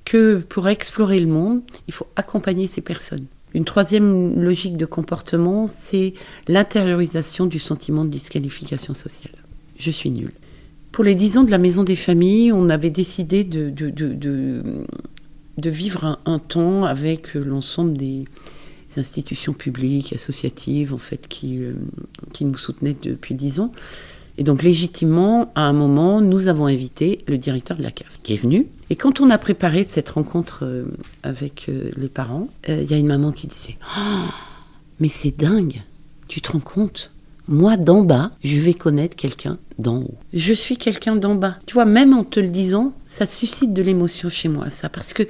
que 0.06 0.38
pour 0.38 0.68
explorer 0.68 1.20
le 1.20 1.28
monde, 1.28 1.62
il 1.88 1.94
faut 1.94 2.08
accompagner 2.16 2.68
ces 2.68 2.82
personnes. 2.82 3.26
Une 3.54 3.66
troisième 3.66 4.42
logique 4.42 4.78
de 4.78 4.86
comportement, 4.86 5.68
c'est 5.68 6.14
l'intériorisation 6.48 7.46
du 7.46 7.60
sentiment 7.60 8.04
de 8.04 8.10
disqualification 8.10 8.96
sociale. 8.96 9.34
Je 9.78 9.92
suis 9.92 10.10
nul. 10.10 10.32
Pour 10.92 11.04
les 11.04 11.16
dix 11.16 11.38
ans 11.38 11.44
de 11.44 11.52
la 11.52 11.60
Maison 11.60 11.84
des 11.84 11.96
Familles, 11.96 12.52
on 12.52 12.70
avait 12.70 12.90
décidé 12.90 13.44
de, 13.44 13.74
vivre 15.58 16.20
un, 16.26 16.40
temps 16.40 16.86
avec 16.86 17.36
l'ensemble 17.36 17.96
des 17.96 18.26
institutions 18.98 19.54
publiques, 19.54 20.14
associatives, 20.14 20.94
en 20.94 20.98
fait, 20.98 21.28
qui, 21.28 21.60
euh, 21.60 21.74
qui 22.32 22.46
nous 22.46 22.56
soutenaient 22.56 22.96
depuis 23.02 23.36
dix 23.36 23.60
ans. 23.60 23.72
Et 24.38 24.44
donc 24.44 24.64
légitimement, 24.64 25.52
à 25.56 25.62
un 25.62 25.74
moment, 25.74 26.20
nous 26.20 26.48
avons 26.48 26.66
invité 26.66 27.24
le 27.28 27.38
directeur 27.38 27.78
de 27.78 27.84
la 27.84 27.92
CAF 27.92 28.20
qui 28.24 28.34
est 28.34 28.38
venu. 28.38 28.68
Et 28.90 28.96
quand 28.96 29.22
on 29.22 29.30
a 29.30 29.38
préparé 29.38 29.86
cette 29.88 30.10
rencontre 30.10 30.60
euh, 30.64 30.86
avec 31.22 31.68
euh, 31.70 31.92
les 31.96 32.08
parents, 32.08 32.48
euh, 32.70 32.82
il 32.82 32.90
y 32.90 32.94
a 32.96 32.98
une 32.98 33.08
maman 33.08 33.32
qui 33.32 33.48
disait 33.48 33.78
oh, 33.98 34.28
Mais 35.00 35.10
c'est 35.10 35.38
dingue, 35.38 35.84
tu 36.28 36.42
te 36.42 36.52
rends 36.52 36.60
compte? 36.60 37.12
Moi, 37.48 37.76
d'en 37.76 38.04
bas, 38.04 38.32
je 38.44 38.58
vais 38.60 38.74
connaître 38.74 39.18
quelqu'un 39.18 39.58
d'en 39.78 39.98
haut. 39.98 40.16
Je 40.32 40.54
suis 40.54 40.78
quelqu'un 40.78 41.18
d'en 41.18 41.36
bas. 41.36 41.58
Tu 41.66 41.74
vois, 41.74 41.86
même 41.86 42.14
en 42.14 42.24
te 42.24 42.40
le 42.40 42.48
disant, 42.48 42.94
ça 43.06 43.26
suscite 43.26 43.74
de 43.74 43.84
l'émotion 43.84 44.30
chez 44.30 44.48
moi, 44.48 44.70
ça. 44.70 44.88
Parce 44.88 45.12
que 45.14 45.24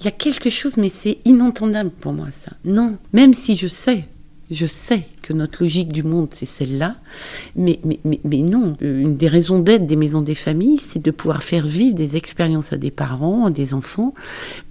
il 0.00 0.04
y 0.04 0.08
a 0.08 0.12
quelque 0.12 0.50
chose, 0.50 0.76
mais 0.78 0.88
c'est 0.88 1.18
inentendable 1.24 1.90
pour 1.90 2.12
moi, 2.12 2.30
ça. 2.30 2.52
Non, 2.64 2.98
même 3.12 3.34
si 3.34 3.54
je 3.56 3.68
sais 3.68 4.06
je 4.50 4.66
sais 4.66 5.06
que 5.22 5.32
notre 5.32 5.62
logique 5.62 5.92
du 5.92 6.02
monde, 6.02 6.28
c'est 6.32 6.46
celle-là, 6.46 6.96
mais, 7.54 7.78
mais, 7.84 8.20
mais, 8.24 8.40
non. 8.40 8.74
Une 8.80 9.16
des 9.16 9.28
raisons 9.28 9.60
d'être 9.60 9.86
des 9.86 9.96
maisons 9.96 10.22
des 10.22 10.34
familles, 10.34 10.78
c'est 10.78 11.00
de 11.00 11.10
pouvoir 11.10 11.42
faire 11.42 11.66
vivre 11.66 11.94
des 11.94 12.16
expériences 12.16 12.72
à 12.72 12.76
des 12.76 12.90
parents, 12.90 13.46
à 13.46 13.50
des 13.50 13.74
enfants, 13.74 14.12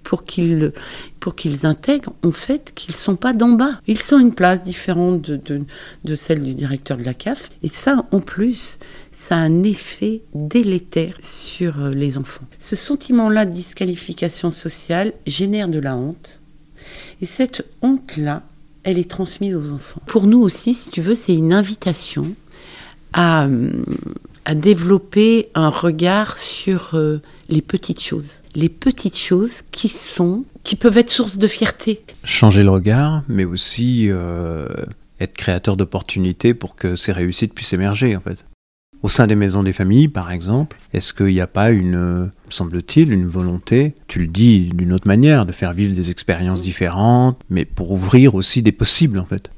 pour 0.03 0.25
qu'ils 0.25 0.73
pour 1.19 1.35
qu'ils 1.35 1.65
intègrent 1.65 2.13
en 2.23 2.31
fait 2.31 2.71
qu'ils 2.75 2.95
ne 2.95 2.99
sont 2.99 3.15
pas 3.15 3.33
d'en 3.33 3.49
bas. 3.49 3.79
Ils 3.87 4.01
sont 4.01 4.19
une 4.19 4.33
place 4.33 4.61
différente 4.61 5.21
de, 5.21 5.35
de, 5.37 5.65
de, 6.03 6.15
celle 6.15 6.43
du 6.43 6.55
directeur 6.55 6.97
de 6.97 7.03
la 7.03 7.13
CAF. 7.13 7.51
Et 7.63 7.67
ça, 7.67 8.05
en 8.11 8.19
plus, 8.19 8.79
ça 9.11 9.35
a 9.35 9.39
un 9.39 9.63
effet 9.63 10.21
délétère 10.33 11.15
sur 11.21 11.79
euh, 11.79 11.91
les 11.91 12.17
enfants. 12.17 12.45
Ce 12.57 12.75
sentiment-là 12.75 13.45
de 13.45 13.51
disqualification 13.51 14.51
sociale 14.51 15.13
génère 15.27 15.67
de 15.67 15.79
la 15.79 15.95
honte. 15.95 16.41
Et 17.21 17.25
cette 17.25 17.65
honte-là, 17.81 18.43
elle 18.83 18.97
est 18.97 19.09
transmise 19.09 19.55
aux 19.55 19.73
enfants. 19.73 20.01
Pour 20.05 20.27
nous 20.27 20.39
aussi, 20.39 20.73
si 20.73 20.89
tu 20.89 21.01
veux, 21.01 21.15
c'est 21.15 21.35
une 21.35 21.53
invitation 21.53 22.35
à, 23.13 23.47
à, 24.45 24.55
développer 24.55 25.49
un 25.55 25.69
regard 25.69 26.37
sur 26.37 26.91
euh, 26.93 27.21
les 27.49 27.61
petites 27.61 28.01
choses. 28.01 28.41
Les 28.55 28.69
petites 28.69 29.17
choses 29.17 29.63
qui 29.71 29.87
sont, 29.89 30.45
qui 30.63 30.75
peuvent 30.75 30.97
être 30.97 31.09
source 31.09 31.37
de 31.37 31.47
fierté. 31.47 32.03
Changer 32.23 32.63
le 32.63 32.69
regard, 32.69 33.23
mais 33.27 33.45
aussi 33.45 34.07
euh, 34.09 34.67
être 35.19 35.35
créateur 35.35 35.75
d'opportunités 35.75 36.53
pour 36.53 36.75
que 36.75 36.95
ces 36.95 37.11
réussites 37.11 37.53
puissent 37.53 37.73
émerger, 37.73 38.15
en 38.15 38.21
fait. 38.21 38.45
Au 39.01 39.07
sein 39.07 39.27
des 39.27 39.35
maisons 39.35 39.63
des 39.63 39.71
familles, 39.71 40.09
par 40.09 40.29
exemple, 40.29 40.77
est-ce 40.93 41.13
qu'il 41.13 41.27
n'y 41.27 41.39
a 41.39 41.47
pas 41.47 41.69
une, 41.69 42.31
semble-t-il, 42.49 43.13
une 43.13 43.27
volonté, 43.27 43.95
tu 44.07 44.19
le 44.19 44.27
dis 44.27 44.71
d'une 44.73 44.91
autre 44.91 45.07
manière, 45.07 45.45
de 45.45 45.53
faire 45.53 45.71
vivre 45.71 45.95
des 45.95 46.11
expériences 46.11 46.61
différentes, 46.61 47.39
mais 47.49 47.63
pour 47.63 47.91
ouvrir 47.91 48.35
aussi 48.35 48.61
des 48.61 48.73
possibles, 48.73 49.19
en 49.19 49.25
fait? 49.25 49.51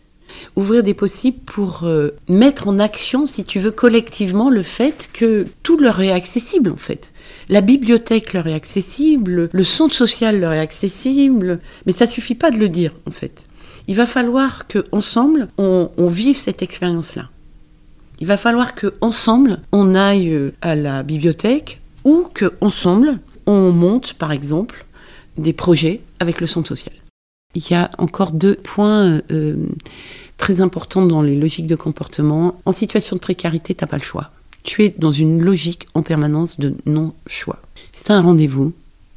Ouvrir 0.56 0.84
des 0.84 0.93
possibles 0.93 1.39
pour 1.39 1.86
euh, 1.86 2.12
mettre 2.30 2.67
en 2.67 2.77
action, 2.77 3.25
si 3.25 3.43
tu 3.43 3.58
veux, 3.60 3.71
collectivement 3.71 4.51
le 4.51 4.62
fait 4.62 5.10
que 5.12 5.47
tout 5.63 5.77
leur 5.77 5.99
est 6.01 6.12
accessible, 6.12 6.69
en 6.69 6.77
fait. 6.77 7.12
La 7.49 7.62
bibliothèque 7.62 8.34
leur 8.34 8.45
est 8.45 8.54
accessible, 8.54 9.49
le 9.51 9.63
centre 9.63 9.95
social 9.95 10.39
leur 10.39 10.54
est 10.54 10.60
accessible, 10.60 11.60
mais 11.88 11.93
ça 11.93 12.06
suffit 12.06 12.36
pas 12.36 12.51
de 12.51 12.60
le 12.60 12.69
dire, 12.69 12.93
en 13.08 13.12
fait. 13.12 13.47
Il 13.88 13.95
va 13.95 14.06
falloir 14.06 14.67
qu'ensemble, 14.67 15.47
on, 15.58 15.89
on 15.97 16.08
vive 16.08 16.36
cette 16.36 16.62
expérience-là. 16.62 17.30
Il 18.21 18.27
va 18.27 18.38
falloir 18.38 18.75
que 18.75 18.93
ensemble 19.01 19.60
on 19.71 19.95
aille 19.95 20.29
euh, 20.29 20.53
à 20.62 20.75
la 20.75 21.01
bibliothèque 21.01 21.81
ou 22.03 22.27
que 22.31 22.53
ensemble 22.62 23.19
on 23.47 23.71
monte 23.71 24.13
par 24.13 24.31
exemple 24.31 24.86
des 25.38 25.53
projets 25.53 26.01
avec 26.19 26.39
le 26.39 26.45
centre 26.45 26.67
social. 26.67 26.95
Il 27.55 27.67
y 27.69 27.73
a 27.73 27.89
encore 27.97 28.31
deux 28.31 28.55
points 28.55 29.21
euh, 29.31 29.65
très 30.38 30.62
importants 30.62 31.05
dans 31.05 31.23
les 31.23 31.36
logiques 31.36 31.65
de 31.65 31.75
comportement. 31.75 32.62
En 32.65 32.71
situation 32.71 33.15
de 33.15 33.21
précarité, 33.21 33.73
tu 33.73 33.84
n'as 33.84 33.88
pas 33.88 33.97
le 33.97 34.03
choix. 34.03 34.29
Tu 34.62 34.84
es 34.84 34.95
dans 34.95 35.12
une 35.12 35.41
logique 35.41 35.88
en 35.95 36.03
permanence 36.03 36.60
de 36.60 36.75
non-choix. 36.86 37.60
Si 37.91 38.03
tu 38.03 38.12
as 38.12 38.15
un 38.15 38.21
rendez-vous, 38.21 38.71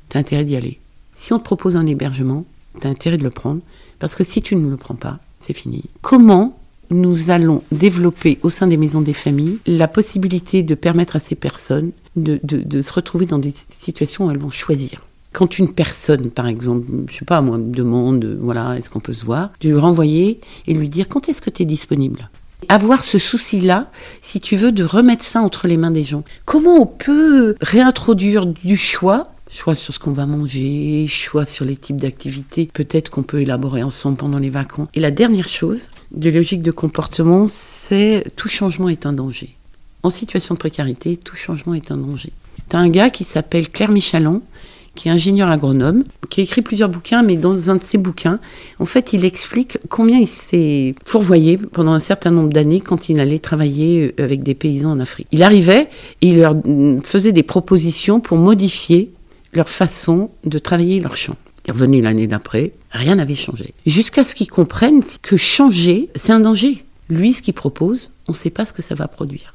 tu 0.09 0.17
as 0.17 0.21
intérêt 0.21 0.45
d'y 0.45 0.57
aller. 0.57 0.81
Si 1.15 1.35
on 1.35 1.39
te 1.39 1.45
propose 1.45 1.77
un 1.77 1.87
hébergement, 1.87 2.47
tu 2.81 2.87
as 2.87 2.91
intérêt 2.91 3.19
de 3.19 3.23
le 3.23 3.31
prendre. 3.31 3.61
Parce 3.99 4.15
que 4.15 4.25
si 4.25 4.41
tu 4.41 4.57
ne 4.57 4.71
le 4.71 4.79
prends 4.79 4.95
pas, 4.95 5.21
c'est 5.41 5.53
fini. 5.53 5.85
Comment 6.01 6.59
nous 6.91 7.31
allons 7.31 7.63
développer 7.73 8.39
au 8.43 8.51
sein 8.51 8.67
des 8.67 8.77
maisons 8.77 9.01
des 9.01 9.13
familles 9.13 9.59
la 9.67 9.89
possibilité 9.89 10.63
de 10.63 10.75
permettre 10.75 11.17
à 11.17 11.21
ces 11.21 11.35
personnes 11.35 11.93
de, 12.17 12.81
se 12.81 12.93
retrouver 12.93 13.27
dans 13.27 13.39
des 13.39 13.53
situations 13.53 14.27
où 14.27 14.31
elles 14.31 14.39
vont 14.39 14.51
choisir. 14.51 15.05
Quand 15.33 15.59
une 15.59 15.73
personne, 15.73 16.31
par 16.31 16.47
exemple, 16.47 16.87
je 17.11 17.17
sais 17.17 17.25
pas, 17.25 17.41
moi, 17.41 17.59
demande, 17.59 18.39
voilà, 18.41 18.79
est-ce 18.79 18.89
qu'on 18.89 19.01
peut 19.01 19.13
se 19.13 19.25
voir, 19.25 19.51
de 19.61 19.71
lui 19.71 19.79
renvoyer 19.79 20.41
et 20.67 20.75
lui 20.75 20.89
dire 20.89 21.09
quand 21.09 21.29
est-ce 21.29 21.43
que 21.43 21.51
tu 21.51 21.63
es 21.63 21.67
disponible? 21.67 22.31
Avoir 22.69 23.03
ce 23.03 23.19
souci-là, 23.19 23.91
si 24.23 24.41
tu 24.41 24.57
veux, 24.57 24.73
de 24.73 24.85
remettre 24.85 25.25
ça 25.25 25.41
entre 25.41 25.67
les 25.67 25.77
mains 25.77 25.91
des 25.91 26.05
gens. 26.05 26.23
Comment 26.45 26.77
on 26.81 26.87
peut 26.87 27.57
réintroduire 27.61 28.47
du 28.47 28.77
choix 28.77 29.34
choix 29.55 29.75
sur 29.75 29.95
ce 29.95 29.99
qu'on 29.99 30.13
va 30.13 30.27
manger, 30.27 31.07
choix 31.09 31.45
sur 31.45 31.65
les 31.65 31.77
types 31.77 31.97
d'activités, 31.97 32.69
peut-être 32.73 33.09
qu'on 33.09 33.23
peut 33.23 33.41
élaborer 33.41 33.83
ensemble 33.83 34.17
pendant 34.17 34.39
les 34.39 34.51
vacances. 34.51 34.89
Et 34.95 35.01
la 35.01 35.11
dernière 35.11 35.49
chose, 35.49 35.91
de 36.11 36.29
logique 36.29 36.63
de 36.63 36.71
comportement, 36.71 37.47
c'est 37.49 38.25
tout 38.37 38.49
changement 38.49 38.89
est 38.89 39.07
un 39.07 39.13
danger. 39.13 39.57
En 40.03 40.11
situation 40.11 40.55
de 40.55 40.59
précarité, 40.59 41.17
tout 41.17 41.37
changement 41.37 41.75
est 41.75 41.91
un 41.91 41.97
danger. 41.97 42.33
T'as 42.69 42.79
un 42.79 42.89
gars 42.89 43.11
qui 43.11 43.25
s'appelle 43.25 43.71
Claire 43.71 43.91
Michalon, 43.91 44.43
qui 44.95 45.09
est 45.09 45.11
ingénieur 45.11 45.49
agronome, 45.49 46.05
qui 46.31 46.41
a 46.41 46.45
écrit 46.45 46.63
plusieurs 46.63 46.89
bouquins, 46.89 47.23
mais 47.23 47.37
dans 47.37 47.71
un 47.71 47.77
de 47.77 47.83
ses 47.83 47.99
bouquins, 47.99 48.39
en 48.79 48.85
fait, 48.85 49.13
il 49.13 49.25
explique 49.25 49.79
combien 49.89 50.19
il 50.19 50.27
s'est 50.27 50.95
fourvoyé 51.05 51.59
pendant 51.59 51.93
un 51.93 51.99
certain 51.99 52.31
nombre 52.31 52.51
d'années 52.51 52.81
quand 52.81 53.09
il 53.09 53.19
allait 53.19 53.39
travailler 53.39 54.15
euh, 54.19 54.25
avec 54.25 54.43
des 54.43 54.55
paysans 54.55 54.93
en 54.93 55.01
Afrique. 55.01 55.27
Il 55.33 55.43
arrivait 55.43 55.89
et 56.23 56.29
il 56.29 56.39
leur 56.39 56.55
mm, 56.55 57.01
faisait 57.03 57.33
des 57.33 57.43
propositions 57.43 58.21
pour 58.21 58.37
modifier 58.37 59.11
leur 59.55 59.69
façon 59.69 60.31
de 60.45 60.59
travailler 60.59 61.01
leur 61.01 61.17
champ. 61.17 61.37
Il 61.65 61.71
est 61.71 61.73
revenu 61.73 62.03
l'année 62.03 62.27
d'après, 62.27 62.73
rien 62.91 63.15
n'avait 63.15 63.35
changé. 63.35 63.73
Jusqu'à 63.87 64.25
ce 64.25 64.35
qu'ils 64.35 64.51
comprennent 64.51 65.03
que 65.23 65.37
changer, 65.37 66.11
c'est 66.15 66.33
un 66.33 66.41
danger. 66.41 66.85
Lui, 67.09 67.33
ce 67.33 67.43
qu'il 67.43 67.55
propose, 67.55 68.11
on 68.29 68.33
ne 68.33 68.37
sait 68.37 68.51
pas 68.51 68.67
ce 68.67 68.73
que 68.73 68.83
ça 68.83 68.95
va 68.95 69.09
produire. 69.09 69.55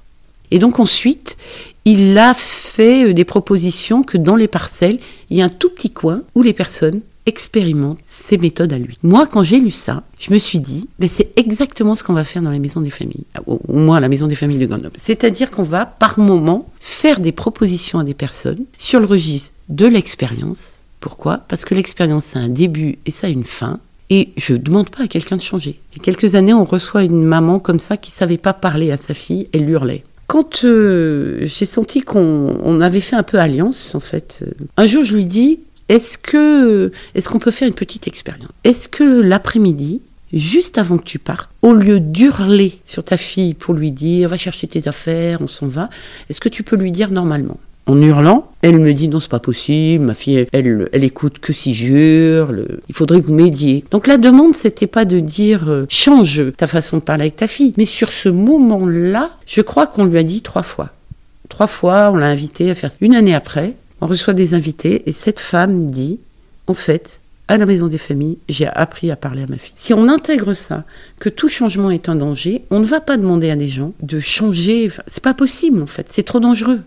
Et 0.52 0.60
donc 0.60 0.80
ensuite, 0.80 1.38
il 1.86 2.18
a 2.18 2.34
fait 2.34 3.10
euh, 3.10 3.14
des 3.14 3.26
propositions 3.26 4.04
que 4.04 4.18
dans 4.18 4.36
les 4.36 4.48
parcelles, 4.48 5.00
il 5.30 5.38
y 5.38 5.42
a 5.42 5.46
un 5.46 5.50
tout 5.50 5.70
petit 5.70 5.92
coin 5.92 6.22
où 6.36 6.42
les 6.42 6.54
personnes 6.54 7.02
expérimentent 7.30 8.00
ces 8.06 8.38
méthodes 8.38 8.74
à 8.74 8.78
lui. 8.78 8.98
Moi, 9.04 9.26
quand 9.28 9.44
j'ai 9.44 9.60
lu 9.60 9.72
ça, 9.72 10.04
je 10.20 10.34
me 10.34 10.38
suis 10.38 10.60
dit, 10.60 10.90
ben, 11.00 11.08
c'est 11.08 11.32
exactement 11.38 11.96
ce 11.96 12.04
qu'on 12.04 12.14
va 12.14 12.26
faire 12.26 12.42
dans 12.42 12.52
la 12.52 12.60
maison 12.60 12.82
des 12.82 12.90
familles, 12.90 13.24
au, 13.48 13.60
moins 13.70 14.02
la 14.02 14.10
maison 14.10 14.28
des 14.28 14.36
familles 14.36 14.58
de 14.58 14.66
Grenoble. 14.66 14.98
C'est-à-dire 15.02 15.50
qu'on 15.50 15.64
va, 15.64 15.86
par 15.86 16.20
moment, 16.20 16.68
faire 16.82 17.22
des 17.22 17.32
propositions 17.32 18.00
à 18.00 18.04
des 18.04 18.14
personnes 18.14 18.66
sur 18.78 19.00
le 19.00 19.06
registre 19.06 19.54
de 19.70 19.86
l'expérience. 19.86 20.84
Pourquoi? 21.00 21.38
Parce 21.48 21.64
que 21.64 21.74
l'expérience, 21.74 22.26
c'est 22.26 22.40
un 22.40 22.50
début 22.50 22.98
et 23.06 23.12
ça 23.12 23.28
a 23.28 23.30
une 23.30 23.46
fin. 23.46 23.80
Et 24.10 24.30
je 24.38 24.54
ne 24.54 24.58
demande 24.58 24.90
pas 24.90 25.04
à 25.04 25.08
quelqu'un 25.08 25.38
de 25.38 25.42
changer. 25.42 25.80
Il 25.94 26.00
y 26.00 26.02
a 26.02 26.04
quelques 26.04 26.36
années, 26.36 26.54
on 26.54 26.64
reçoit 26.64 27.04
une 27.04 27.24
maman 27.24 27.60
comme 27.60 27.80
ça 27.80 27.96
qui 27.96 28.12
savait 28.12 28.38
pas 28.38 28.54
parler 28.54 28.92
à 28.92 28.98
sa 28.98 29.14
fille, 29.14 29.48
elle 29.54 29.70
hurlait. 29.70 30.04
Quand 30.30 30.64
euh, 30.64 31.40
j'ai 31.42 31.66
senti 31.66 32.02
qu'on 32.02 32.82
avait 32.82 33.00
fait 33.00 33.16
un 33.16 33.24
peu 33.24 33.40
alliance, 33.40 33.96
en 33.96 34.00
fait, 34.00 34.44
euh, 34.44 34.52
un 34.78 34.86
jour 34.86 35.04
je 35.04 35.16
lui 35.16 35.26
dis 35.26 35.60
est-ce 35.90 36.18
que 36.18 36.92
est-ce 37.16 37.28
qu'on 37.28 37.40
peut 37.40 37.52
faire 37.52 37.68
une 37.68 37.74
petite 37.74 38.08
expérience? 38.08 38.50
Est-ce 38.64 38.88
que 38.88 39.04
l'après-midi, 39.04 40.02
juste 40.32 40.78
avant 40.78 41.00
que 41.00 41.04
tu 41.04 41.20
partes, 41.20 41.50
au 41.64 41.74
lieu 41.74 42.00
d'hurler 42.00 42.80
sur 42.86 43.04
ta 43.04 43.18
fille 43.18 43.56
pour 43.56 43.74
lui 43.74 43.92
dire 43.92 44.30
va 44.30 44.38
chercher 44.38 44.68
tes 44.68 44.88
affaires, 44.88 45.42
on 45.42 45.48
s'en 45.48 45.68
va, 45.68 45.90
est-ce 46.30 46.40
que 46.40 46.50
tu 46.50 46.64
peux 46.64 46.76
lui 46.76 46.92
dire 46.92 47.12
normalement? 47.12 47.60
En 47.88 48.00
hurlant. 48.00 48.52
Elle 48.62 48.78
me 48.78 48.94
dit 48.94 49.08
non, 49.08 49.20
c'est 49.20 49.32
pas 49.32 49.40
possible, 49.40 50.06
ma 50.06 50.14
fille, 50.14 50.46
elle, 50.52 50.90
elle 50.94 51.04
écoute 51.04 51.40
que 51.40 51.54
si 51.54 51.74
jure, 51.74 52.54
il 52.88 52.94
faudrait 52.94 53.20
vous 53.20 53.34
m'aidiez. 53.34 53.84
Donc 53.90 54.06
la 54.06 54.18
demande, 54.18 54.54
c'était 54.54 54.86
pas 54.86 55.06
de 55.06 55.20
dire 55.20 55.70
euh, 55.70 55.86
change 55.90 56.44
ta 56.56 56.68
façon 56.68 56.98
de 56.98 57.04
parler 57.04 57.24
avec 57.24 57.38
ta 57.38 57.48
fille, 57.48 57.74
mais 57.78 57.86
sur 57.86 58.12
ce 58.12 58.30
moment-là, 58.30 59.32
je 59.48 59.62
crois 59.62 59.88
qu'on 59.88 60.06
lui 60.06 60.20
a 60.20 60.24
dit 60.24 60.44
trois 60.44 60.62
fois. 60.62 60.90
Trois 61.48 61.66
fois, 61.66 62.12
on 62.14 62.18
l'a 62.18 62.28
invité 62.28 62.70
à 62.70 62.76
faire. 62.76 62.92
Une 63.02 63.16
année 63.16 63.34
après, 63.34 63.74
on 64.02 64.08
reçoit 64.08 64.34
des 64.34 64.54
invités 64.54 65.04
et 65.08 65.12
cette 65.12 65.40
femme 65.40 65.90
dit 65.92 66.20
en 66.68 66.74
fait, 66.74 67.22
à 67.48 67.58
la 67.58 67.66
maison 67.66 67.88
des 67.88 67.98
familles, 67.98 68.38
j'ai 68.48 68.68
appris 68.68 69.10
à 69.10 69.16
parler 69.16 69.44
à 69.44 69.48
ma 69.48 69.58
fille. 69.58 69.74
Si 69.76 69.94
on 69.94 70.08
intègre 70.08 70.54
ça, 70.54 70.84
que 71.20 71.30
tout 71.30 71.50
changement 71.50 71.90
est 71.90 72.08
un 72.08 72.16
danger, 72.16 72.64
on 72.70 72.80
ne 72.80 72.86
va 72.86 73.02
pas 73.02 73.18
demander 73.18 73.50
à 73.50 73.56
des 73.56 73.70
gens 73.70 73.94
de 74.02 74.20
changer. 74.20 74.90
C'est 75.08 75.24
pas 75.24 75.34
possible 75.34 75.82
en 75.82 75.88
fait, 75.88 76.08
c'est 76.10 76.24
trop 76.24 76.40
dangereux. 76.40 76.82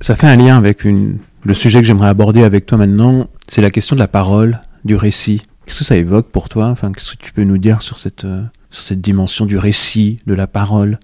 Ça 0.00 0.16
fait 0.16 0.26
un 0.26 0.36
lien 0.36 0.56
avec 0.56 0.84
une... 0.84 1.18
le 1.44 1.54
sujet 1.54 1.80
que 1.80 1.86
j'aimerais 1.86 2.08
aborder 2.08 2.42
avec 2.42 2.66
toi 2.66 2.78
maintenant, 2.78 3.28
c'est 3.48 3.62
la 3.62 3.70
question 3.70 3.96
de 3.96 4.00
la 4.00 4.08
parole, 4.08 4.60
du 4.84 4.96
récit. 4.96 5.42
Qu'est-ce 5.66 5.80
que 5.80 5.84
ça 5.84 5.96
évoque 5.96 6.28
pour 6.28 6.48
toi? 6.48 6.68
Enfin, 6.68 6.92
qu'est-ce 6.92 7.12
que 7.12 7.22
tu 7.22 7.32
peux 7.32 7.42
nous 7.42 7.58
dire 7.58 7.82
sur 7.82 7.98
cette, 7.98 8.24
euh, 8.24 8.42
sur 8.70 8.82
cette 8.82 9.02
dimension 9.02 9.44
du 9.44 9.58
récit, 9.58 10.20
de 10.26 10.32
la 10.32 10.46
parole? 10.46 10.98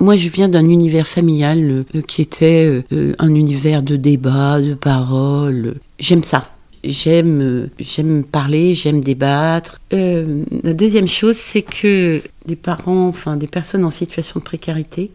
Moi, 0.00 0.16
je 0.16 0.28
viens 0.28 0.48
d'un 0.48 0.68
univers 0.68 1.06
familial 1.06 1.84
euh, 1.94 2.02
qui 2.02 2.22
était 2.22 2.84
euh, 2.92 3.14
un 3.18 3.34
univers 3.34 3.82
de 3.82 3.96
débat, 3.96 4.60
de 4.60 4.74
parole. 4.74 5.76
J'aime 5.98 6.22
ça. 6.22 6.50
J'aime, 6.84 7.68
j'aime 7.80 8.24
parler, 8.24 8.74
j'aime 8.76 9.00
débattre. 9.00 9.80
la 9.90 10.72
deuxième 10.72 11.08
chose, 11.08 11.36
c'est 11.36 11.62
que 11.62 12.22
des 12.46 12.54
parents, 12.54 13.08
enfin 13.08 13.36
des 13.36 13.48
personnes 13.48 13.84
en 13.84 13.90
situation 13.90 14.38
de 14.38 14.44
précarité, 14.44 15.10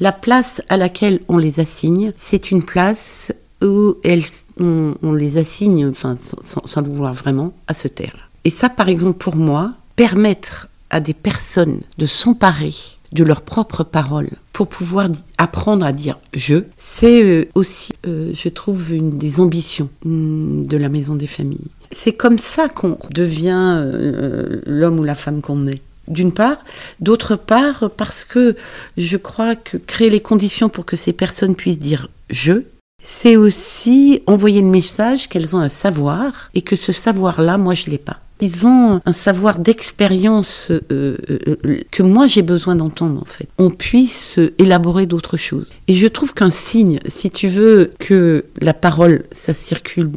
la 0.00 0.10
place 0.10 0.62
à 0.68 0.76
laquelle 0.76 1.20
on 1.28 1.38
les 1.38 1.60
assigne, 1.60 2.12
c'est 2.16 2.50
une 2.50 2.64
place 2.64 3.32
où 3.62 3.96
on, 4.58 5.12
les 5.12 5.38
assigne, 5.38 5.88
enfin, 5.88 6.16
sans, 6.16 6.80
le 6.80 6.88
vouloir 6.88 7.12
vraiment, 7.12 7.52
à 7.68 7.74
se 7.74 7.86
taire. 7.86 8.30
Et 8.44 8.50
ça, 8.50 8.68
par 8.68 8.88
exemple, 8.88 9.18
pour 9.18 9.36
moi, 9.36 9.74
permettre 9.96 10.68
à 10.88 11.00
des 11.00 11.14
personnes 11.14 11.82
de 11.98 12.06
s'emparer 12.06 12.74
de 13.12 13.24
leurs 13.24 13.42
propres 13.42 13.84
paroles 13.84 14.30
pour 14.52 14.68
pouvoir 14.68 15.08
apprendre 15.38 15.84
à 15.84 15.92
dire 15.92 16.18
je, 16.34 16.56
c'est 16.76 17.22
euh, 17.22 17.48
aussi, 17.54 17.92
euh, 18.06 18.32
je 18.34 18.48
trouve, 18.48 18.92
une 18.92 19.10
des 19.10 19.40
ambitions 19.40 19.88
mm, 20.04 20.66
de 20.66 20.76
la 20.76 20.88
maison 20.88 21.14
des 21.14 21.26
familles. 21.26 21.70
C'est 21.92 22.12
comme 22.12 22.38
ça 22.38 22.68
qu'on 22.68 22.98
devient 23.10 23.80
euh, 23.82 24.60
l'homme 24.66 25.00
ou 25.00 25.04
la 25.04 25.14
femme 25.14 25.42
qu'on 25.42 25.66
est 25.66 25.82
d'une 26.08 26.32
part. 26.32 26.58
D'autre 27.00 27.36
part, 27.36 27.90
parce 27.96 28.24
que 28.24 28.56
je 28.96 29.16
crois 29.16 29.54
que 29.56 29.76
créer 29.76 30.10
les 30.10 30.20
conditions 30.20 30.68
pour 30.68 30.84
que 30.84 30.96
ces 30.96 31.12
personnes 31.12 31.56
puissent 31.56 31.78
dire 31.78 32.08
je, 32.28 32.62
c'est 33.02 33.36
aussi 33.36 34.22
envoyer 34.26 34.60
le 34.60 34.68
message 34.68 35.28
qu'elles 35.28 35.56
ont 35.56 35.60
un 35.60 35.68
savoir 35.68 36.50
et 36.54 36.62
que 36.62 36.76
ce 36.76 36.92
savoir-là, 36.92 37.56
moi, 37.56 37.74
je 37.74 37.90
l'ai 37.90 37.98
pas. 37.98 38.18
Ils 38.40 38.66
ont 38.66 39.00
un 39.04 39.12
savoir 39.12 39.58
d'expérience 39.58 40.70
euh, 40.70 40.80
euh, 40.92 41.38
euh, 41.66 41.80
que 41.90 42.02
moi 42.02 42.26
j'ai 42.26 42.42
besoin 42.42 42.76
d'entendre 42.76 43.20
en 43.20 43.26
fait. 43.26 43.48
On 43.58 43.70
puisse 43.70 44.38
élaborer 44.58 45.06
d'autres 45.06 45.36
choses. 45.36 45.68
Et 45.88 45.94
je 45.94 46.06
trouve 46.06 46.34
qu'un 46.34 46.50
signe, 46.50 47.00
si 47.06 47.30
tu 47.30 47.48
veux 47.48 47.92
que 47.98 48.44
la 48.60 48.74
parole, 48.74 49.24
ça 49.30 49.54
circule 49.54 50.10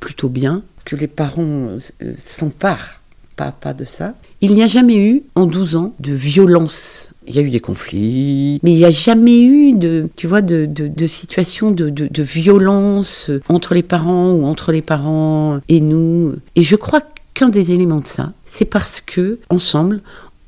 plutôt 0.00 0.28
bien, 0.28 0.62
que 0.84 0.96
les 0.96 1.08
parents 1.08 1.76
s'emparent 2.16 3.00
pas, 3.36 3.52
pas 3.52 3.74
de 3.74 3.84
ça, 3.84 4.14
il 4.40 4.54
n'y 4.54 4.62
a 4.62 4.66
jamais 4.66 4.96
eu, 4.96 5.22
en 5.34 5.46
12 5.46 5.76
ans, 5.76 5.94
de 6.00 6.12
violence. 6.12 7.10
Il 7.26 7.34
y 7.34 7.38
a 7.38 7.42
eu 7.42 7.50
des 7.50 7.60
conflits, 7.60 8.60
mais 8.62 8.72
il 8.72 8.76
n'y 8.76 8.84
a 8.84 8.90
jamais 8.90 9.40
eu 9.42 9.72
de, 9.72 10.08
tu 10.16 10.26
vois, 10.26 10.42
de, 10.42 10.66
de, 10.66 10.88
de 10.88 11.06
situation 11.06 11.70
de, 11.70 11.90
de, 11.90 12.08
de, 12.10 12.22
violence 12.22 13.30
entre 13.48 13.74
les 13.74 13.82
parents 13.82 14.32
ou 14.32 14.44
entre 14.44 14.72
les 14.72 14.82
parents 14.82 15.58
et 15.68 15.80
nous. 15.80 16.34
Et 16.54 16.62
je 16.62 16.76
crois 16.76 17.00
qu'un 17.36 17.50
des 17.50 17.72
éléments 17.72 18.00
de 18.00 18.06
ça, 18.06 18.32
c'est 18.44 18.64
parce 18.64 19.00
que, 19.00 19.38
ensemble, 19.50 20.00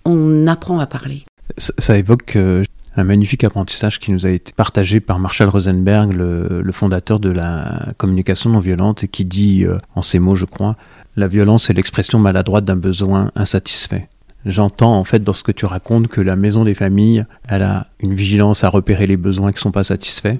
on 0.05 0.47
apprend 0.47 0.81
à 0.81 0.87
parler. 0.87 1.25
Ça, 1.59 1.99
évoque 1.99 2.35
euh, 2.37 2.65
un 2.97 3.05
magnifique 3.05 3.45
apprentissage 3.45 4.01
qui 4.01 4.11
nous 4.11 4.25
a 4.25 4.31
été 4.31 4.53
partagé 4.53 4.99
par 5.01 5.19
Marshall 5.19 5.51
Rosenberg, 5.51 6.13
le, 6.13 6.63
le 6.63 6.73
fondateur 6.73 7.21
de 7.21 7.29
la 7.29 7.93
communication 7.99 8.51
non 8.51 8.61
violente, 8.61 9.05
et 9.05 9.09
qui 9.09 9.27
dit, 9.27 9.65
euh, 9.65 9.77
en 9.95 10.03
ces 10.03 10.19
mots, 10.19 10.35
je 10.35 10.47
crois, 10.47 10.77
la 11.15 11.29
violence 11.29 11.69
est 11.69 11.75
l'expression 11.75 12.19
maladroite 12.19 12.65
d'un 12.65 12.77
besoin 12.77 13.31
insatisfait. 13.37 14.09
J'entends 14.47 14.97
en 14.99 15.05
fait 15.05 15.23
dans 15.23 15.33
ce 15.35 15.43
que 15.43 15.53
tu 15.53 15.67
racontes 15.67 16.09
que 16.09 16.23
la 16.23 16.37
maison 16.37 16.65
des 16.65 16.75
familles, 16.75 17.27
elle 17.49 17.63
a 17.63 17.89
une 18.01 18.15
vigilance 18.15 18.65
à 18.65 18.69
repérer 18.69 19.07
les 19.07 19.17
besoins 19.17 19.51
qui 19.51 19.57
ne 19.57 19.63
sont 19.63 19.73
pas 19.73 19.85
satisfaits 19.85 20.39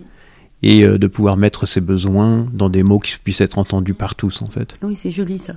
et 0.63 0.85
euh, 0.85 0.99
de 0.99 1.07
pouvoir 1.09 1.37
mettre 1.37 1.67
ces 1.67 1.81
besoins 1.81 2.47
dans 2.53 2.71
des 2.71 2.83
mots 2.85 3.01
qui 3.01 3.17
puissent 3.23 3.41
être 3.41 3.59
entendus 3.59 3.95
par 3.95 4.15
tous 4.15 4.41
en 4.41 4.47
fait. 4.47 4.75
Oui, 4.83 4.97
c'est 4.97 5.11
joli 5.11 5.39
ça. 5.39 5.55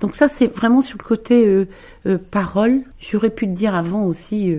Donc 0.00 0.14
ça, 0.14 0.28
c'est 0.28 0.46
vraiment 0.46 0.80
sur 0.80 0.98
le 0.98 1.04
côté 1.04 1.46
euh, 1.46 1.66
euh, 2.06 2.18
parole. 2.30 2.82
J'aurais 2.98 3.30
pu 3.30 3.46
te 3.46 3.52
dire 3.52 3.74
avant 3.74 4.04
aussi, 4.04 4.54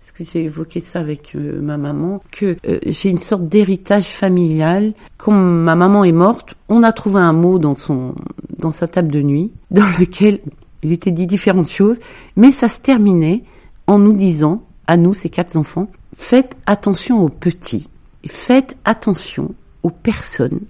parce 0.00 0.12
que 0.12 0.24
j'ai 0.30 0.44
évoqué 0.44 0.80
ça 0.80 1.00
avec 1.00 1.34
ma 1.34 1.76
maman, 1.76 2.22
que 2.30 2.56
j'ai 2.86 3.10
une 3.10 3.18
sorte 3.18 3.48
d'héritage 3.48 4.06
familial. 4.06 4.92
Quand 5.16 5.32
ma 5.32 5.74
maman 5.74 6.04
est 6.04 6.12
morte, 6.12 6.54
on 6.68 6.82
a 6.82 6.92
trouvé 6.92 7.20
un 7.20 7.32
mot 7.32 7.58
dans 7.58 7.74
son 7.74 8.14
dans 8.58 8.70
sa 8.70 8.88
table 8.88 9.12
de 9.12 9.22
nuit, 9.22 9.52
dans 9.70 9.86
lequel 9.98 10.40
il 10.82 10.92
était 10.92 11.10
dit 11.10 11.26
différentes 11.26 11.68
choses, 11.68 11.98
mais 12.36 12.52
ça 12.52 12.68
se 12.68 12.80
terminait 12.80 13.42
en 13.86 13.98
nous 13.98 14.12
disant, 14.12 14.62
à 14.86 14.96
nous, 14.96 15.14
ces 15.14 15.28
quatre 15.28 15.56
enfants, 15.56 15.88
faites 16.14 16.56
attention 16.66 17.22
aux 17.22 17.28
petits, 17.28 17.88
faites 18.26 18.76
attention 18.84 19.54
aux 19.82 19.90
personnes 19.90 20.60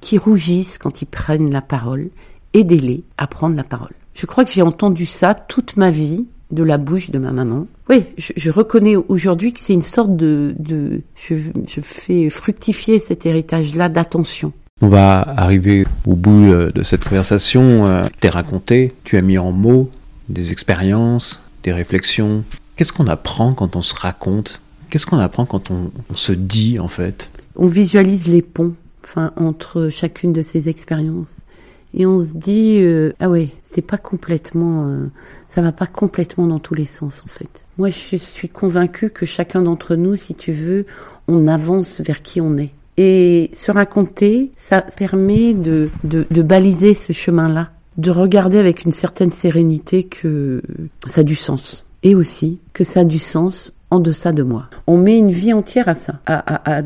qui 0.00 0.18
rougissent 0.18 0.78
quand 0.78 1.02
ils 1.02 1.06
prennent 1.06 1.50
la 1.50 1.62
parole, 1.62 2.10
aidez-les 2.56 3.04
à 3.16 3.26
prendre 3.26 3.56
la 3.56 3.64
parole. 3.64 3.92
Je 4.14 4.26
crois 4.26 4.44
que 4.44 4.50
j'ai 4.50 4.62
entendu 4.62 5.06
ça 5.06 5.34
toute 5.34 5.76
ma 5.76 5.90
vie 5.90 6.26
de 6.50 6.62
la 6.62 6.78
bouche 6.78 7.10
de 7.10 7.18
ma 7.18 7.32
maman. 7.32 7.66
Oui, 7.88 8.04
je, 8.16 8.50
reconnais 8.50 8.96
aujourd'hui 8.96 9.52
que 9.52 9.60
c'est 9.60 9.72
une 9.72 9.82
sorte 9.82 10.16
de... 10.16 10.54
de 10.58 11.02
je, 11.14 11.34
je 11.68 11.80
fais 11.80 12.30
fructifier 12.30 12.98
cet 12.98 13.26
héritage-là 13.26 13.88
d'attention. 13.88 14.52
On 14.80 14.88
va 14.88 15.20
arriver 15.20 15.86
au 16.06 16.14
bout 16.14 16.52
euh, 16.52 16.72
de 16.72 16.82
cette 16.82 17.04
conversation. 17.04 17.86
Euh, 17.86 18.06
tu 18.20 18.28
raconté, 18.28 18.92
tu 19.04 19.16
as 19.16 19.22
mis 19.22 19.38
en 19.38 19.52
mots 19.52 19.90
des 20.28 20.52
expériences, 20.52 21.42
des 21.62 21.72
réflexions, 21.72 22.44
Qu'est-ce 22.76 22.92
qu'on 22.92 23.06
apprend 23.06 23.54
quand 23.54 23.74
on 23.74 23.82
se 23.82 23.94
raconte? 23.94 24.60
Qu'est-ce 24.90 25.06
qu'on 25.06 25.18
apprend 25.18 25.46
quand 25.46 25.70
on, 25.70 25.90
se 26.14 26.32
dit 26.32 26.78
en 26.78 26.88
fait? 26.88 27.30
On 27.56 27.66
visualise 27.66 28.26
les 28.28 28.42
ponts 28.42 28.74
enfin, 29.02 29.32
entre 29.36 29.88
chacune 29.88 30.34
de 30.34 30.42
ces 30.42 30.68
expériences. 30.68 31.45
Et 31.94 32.06
on 32.06 32.20
se 32.20 32.32
dit, 32.32 32.78
euh, 32.80 33.12
ah 33.20 33.28
ouais, 33.28 33.48
c'est 33.62 33.82
pas 33.82 33.96
complètement, 33.98 34.86
euh, 34.86 35.06
ça 35.48 35.62
va 35.62 35.72
pas 35.72 35.86
complètement 35.86 36.46
dans 36.46 36.58
tous 36.58 36.74
les 36.74 36.84
sens 36.84 37.22
en 37.24 37.28
fait. 37.28 37.48
Moi, 37.78 37.90
je 37.90 38.16
suis 38.16 38.48
convaincue 38.48 39.10
que 39.10 39.26
chacun 39.26 39.62
d'entre 39.62 39.96
nous, 39.96 40.16
si 40.16 40.34
tu 40.34 40.52
veux, 40.52 40.86
on 41.28 41.46
avance 41.46 42.00
vers 42.00 42.22
qui 42.22 42.40
on 42.40 42.56
est. 42.58 42.70
Et 42.98 43.50
se 43.52 43.70
raconter, 43.70 44.52
ça 44.56 44.82
permet 44.82 45.52
de, 45.52 45.90
de, 46.04 46.26
de 46.30 46.42
baliser 46.42 46.94
ce 46.94 47.12
chemin-là, 47.12 47.70
de 47.98 48.10
regarder 48.10 48.58
avec 48.58 48.84
une 48.84 48.92
certaine 48.92 49.32
sérénité 49.32 50.04
que 50.04 50.62
ça 51.06 51.20
a 51.20 51.24
du 51.24 51.34
sens. 51.34 51.84
Et 52.02 52.14
aussi 52.14 52.58
que 52.72 52.84
ça 52.84 53.00
a 53.00 53.04
du 53.04 53.18
sens 53.18 53.72
en 53.90 54.00
deçà 54.00 54.32
de 54.32 54.42
moi. 54.42 54.68
On 54.86 54.96
met 54.96 55.16
une 55.16 55.30
vie 55.30 55.52
entière 55.52 55.88
à 55.88 55.94
ça, 55.94 56.20
à, 56.26 56.76
à, 56.76 56.82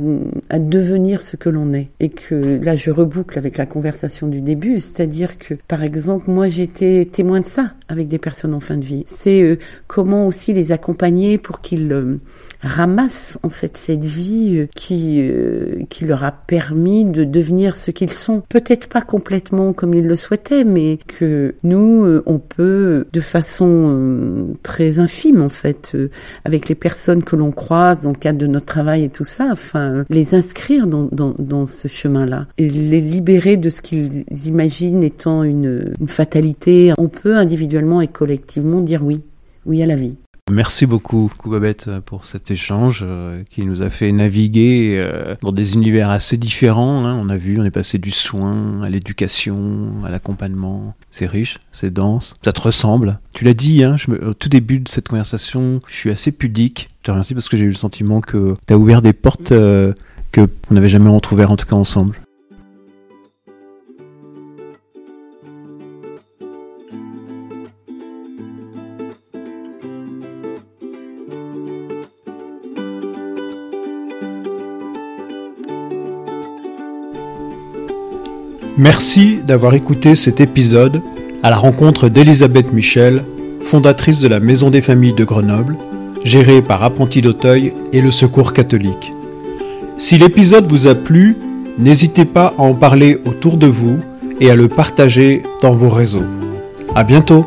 à, 0.51 0.59
devenir 0.59 1.23
ce 1.23 1.37
que 1.37 1.49
l'on 1.49 1.73
est. 1.73 1.89
Et 1.99 2.11
que 2.11 2.61
là, 2.63 2.77
je 2.77 2.91
reboucle 2.91 3.39
avec 3.39 3.57
la 3.57 3.67
conversation 3.67 4.27
du 4.27 4.41
début, 4.41 4.81
c'est-à-dire 4.81 5.39
que, 5.39 5.55
par 5.67 5.83
exemple, 5.83 6.31
moi, 6.31 6.49
j'étais 6.49 7.09
témoin 7.11 7.41
de 7.41 7.47
ça 7.47 7.73
avec 7.89 8.09
des 8.09 8.19
personnes 8.19 8.55
en 8.55 8.61
fin 8.61 8.77
de 8.77 8.85
vie. 8.85 9.05
C'est 9.07 9.43
euh, 9.43 9.59
comment 9.87 10.27
aussi 10.27 10.53
les 10.53 10.73
accompagner 10.73 11.39
pour 11.39 11.61
qu'ils 11.61 11.93
euh, 11.93 12.21
ramassent 12.63 13.39
en 13.43 13.49
fait 13.49 13.77
cette 13.77 14.05
vie 14.05 14.59
euh, 14.59 14.67
qui 14.75 15.21
euh, 15.21 15.85
qui 15.89 16.05
leur 16.05 16.25
a 16.25 16.33
permis 16.33 17.05
de 17.05 17.25
devenir 17.25 17.77
ce 17.77 17.91
qu'ils 17.91 18.13
sont. 18.13 18.43
Peut-être 18.49 18.89
pas 18.89 19.01
complètement 19.03 19.73
comme 19.73 19.95
ils 19.95 20.07
le 20.07 20.17
souhaitaient, 20.17 20.65
mais 20.65 20.99
que 21.07 21.55
nous 21.63 22.05
euh, 22.05 22.23
on 22.27 22.39
peut 22.39 23.07
de 23.13 23.21
façon 23.21 24.47
très 24.63 24.99
infime 24.99 25.43
en 25.43 25.49
fait 25.49 25.97
avec 26.45 26.69
les 26.69 26.75
personnes 26.75 27.23
que 27.23 27.37
l'on 27.37 27.51
croise 27.51 28.03
dans 28.03 28.11
le 28.11 28.17
cadre 28.17 28.39
de 28.39 28.47
notre 28.47 28.67
travail 28.67 29.05
et 29.05 29.09
tout 29.09 29.25
ça, 29.25 29.49
enfin 29.51 30.05
les 30.11 30.35
inscrire 30.35 30.87
dans 30.87 31.09
dans, 31.11 31.35
dans 31.39 31.67
ce 31.67 31.89
chemin-là 31.89 32.47
et 32.59 32.69
les 32.69 33.01
libérer 33.01 33.57
de 33.57 33.71
ce 33.71 33.81
qu'ils 33.81 34.25
imaginent 34.47 35.03
étant 35.03 35.43
une, 35.43 35.95
une 36.01 36.09
fatalité. 36.09 36.93
On 36.99 37.09
peut 37.09 37.37
individuellement 37.37 38.01
et 38.01 38.09
collectivement 38.09 38.81
dire 38.81 39.03
oui, 39.05 39.21
oui 39.67 39.83
à 39.83 39.87
la 39.87 39.97
vie. 39.97 40.17
Merci 40.51 40.87
beaucoup, 40.87 41.31
Koubabette, 41.39 41.89
pour 42.05 42.25
cet 42.25 42.51
échange 42.51 43.05
euh, 43.07 43.45
qui 43.51 43.65
nous 43.65 43.83
a 43.83 43.89
fait 43.91 44.11
naviguer 44.11 44.97
euh, 44.99 45.37
dans 45.43 45.53
des 45.53 45.75
univers 45.75 46.11
assez 46.11 46.37
différents. 46.37 47.05
Hein. 47.05 47.17
On 47.23 47.29
a 47.29 47.37
vu, 47.37 47.61
on 47.61 47.65
est 47.65 47.71
passé 47.71 47.99
du 47.99 48.11
soin 48.11 48.83
à 48.83 48.91
l'éducation, 48.91 49.93
à 50.05 50.11
l'accompagnement. 50.11 50.95
C'est 51.13 51.27
riche, 51.27 51.59
c'est 51.71 51.93
dense, 51.93 52.37
ça 52.45 52.53
te 52.53 52.61
ressemble. 52.61 53.21
Tu 53.33 53.45
l'as 53.45 53.55
dit, 53.55 53.85
hein, 53.85 53.95
au 54.27 54.35
tout 54.35 54.49
début 54.49 54.81
de 54.81 54.89
cette 54.89 55.09
conversation, 55.09 55.81
je 55.87 55.95
suis 55.95 56.11
assez 56.11 56.33
pudique. 56.33 56.89
Je 57.03 57.07
te 57.07 57.11
remercie 57.13 57.35
parce 57.35 57.49
que 57.49 57.57
j'ai 57.57 57.65
eu 57.65 57.71
le 57.71 57.75
sentiment 57.75 58.21
que 58.21 58.57
tu 58.67 58.75
as 58.75 58.79
ouvert 58.79 59.03
des 59.03 59.13
portes 59.13 59.53
euh, 59.53 59.93
que 60.33 60.49
on 60.71 60.75
n'avait 60.75 60.89
jamais 60.89 61.11
entrouvertes, 61.11 61.53
en 61.53 61.57
tout 61.57 61.67
cas 61.67 61.77
ensemble. 61.77 62.20
Merci 78.81 79.43
d'avoir 79.47 79.75
écouté 79.75 80.15
cet 80.15 80.41
épisode 80.41 81.03
à 81.43 81.51
la 81.51 81.59
rencontre 81.59 82.09
d'Elisabeth 82.09 82.73
Michel, 82.73 83.25
fondatrice 83.61 84.21
de 84.21 84.29
la 84.29 84.41
Maison 84.41 84.71
des 84.71 84.81
Familles 84.81 85.13
de 85.13 85.23
Grenoble, 85.23 85.77
gérée 86.25 86.63
par 86.63 86.83
Apprenti 86.83 87.21
d'Auteuil 87.21 87.75
et 87.93 88.01
le 88.01 88.11
Secours 88.11 88.55
catholique. 88.55 89.13
Si 89.99 90.17
l'épisode 90.17 90.67
vous 90.67 90.89
a 90.89 90.95
plu, 90.95 91.37
n'hésitez 91.79 92.25
pas 92.25 92.55
à 92.57 92.63
en 92.63 92.75
parler 92.75 93.19
autour 93.27 93.59
de 93.59 93.67
vous 93.67 93.99
et 94.41 94.51
à 94.51 94.57
le 94.57 94.69
partager 94.69 95.43
dans 95.61 95.73
vos 95.73 95.91
réseaux. 95.91 96.25
À 96.95 97.05
bientôt! 97.05 97.45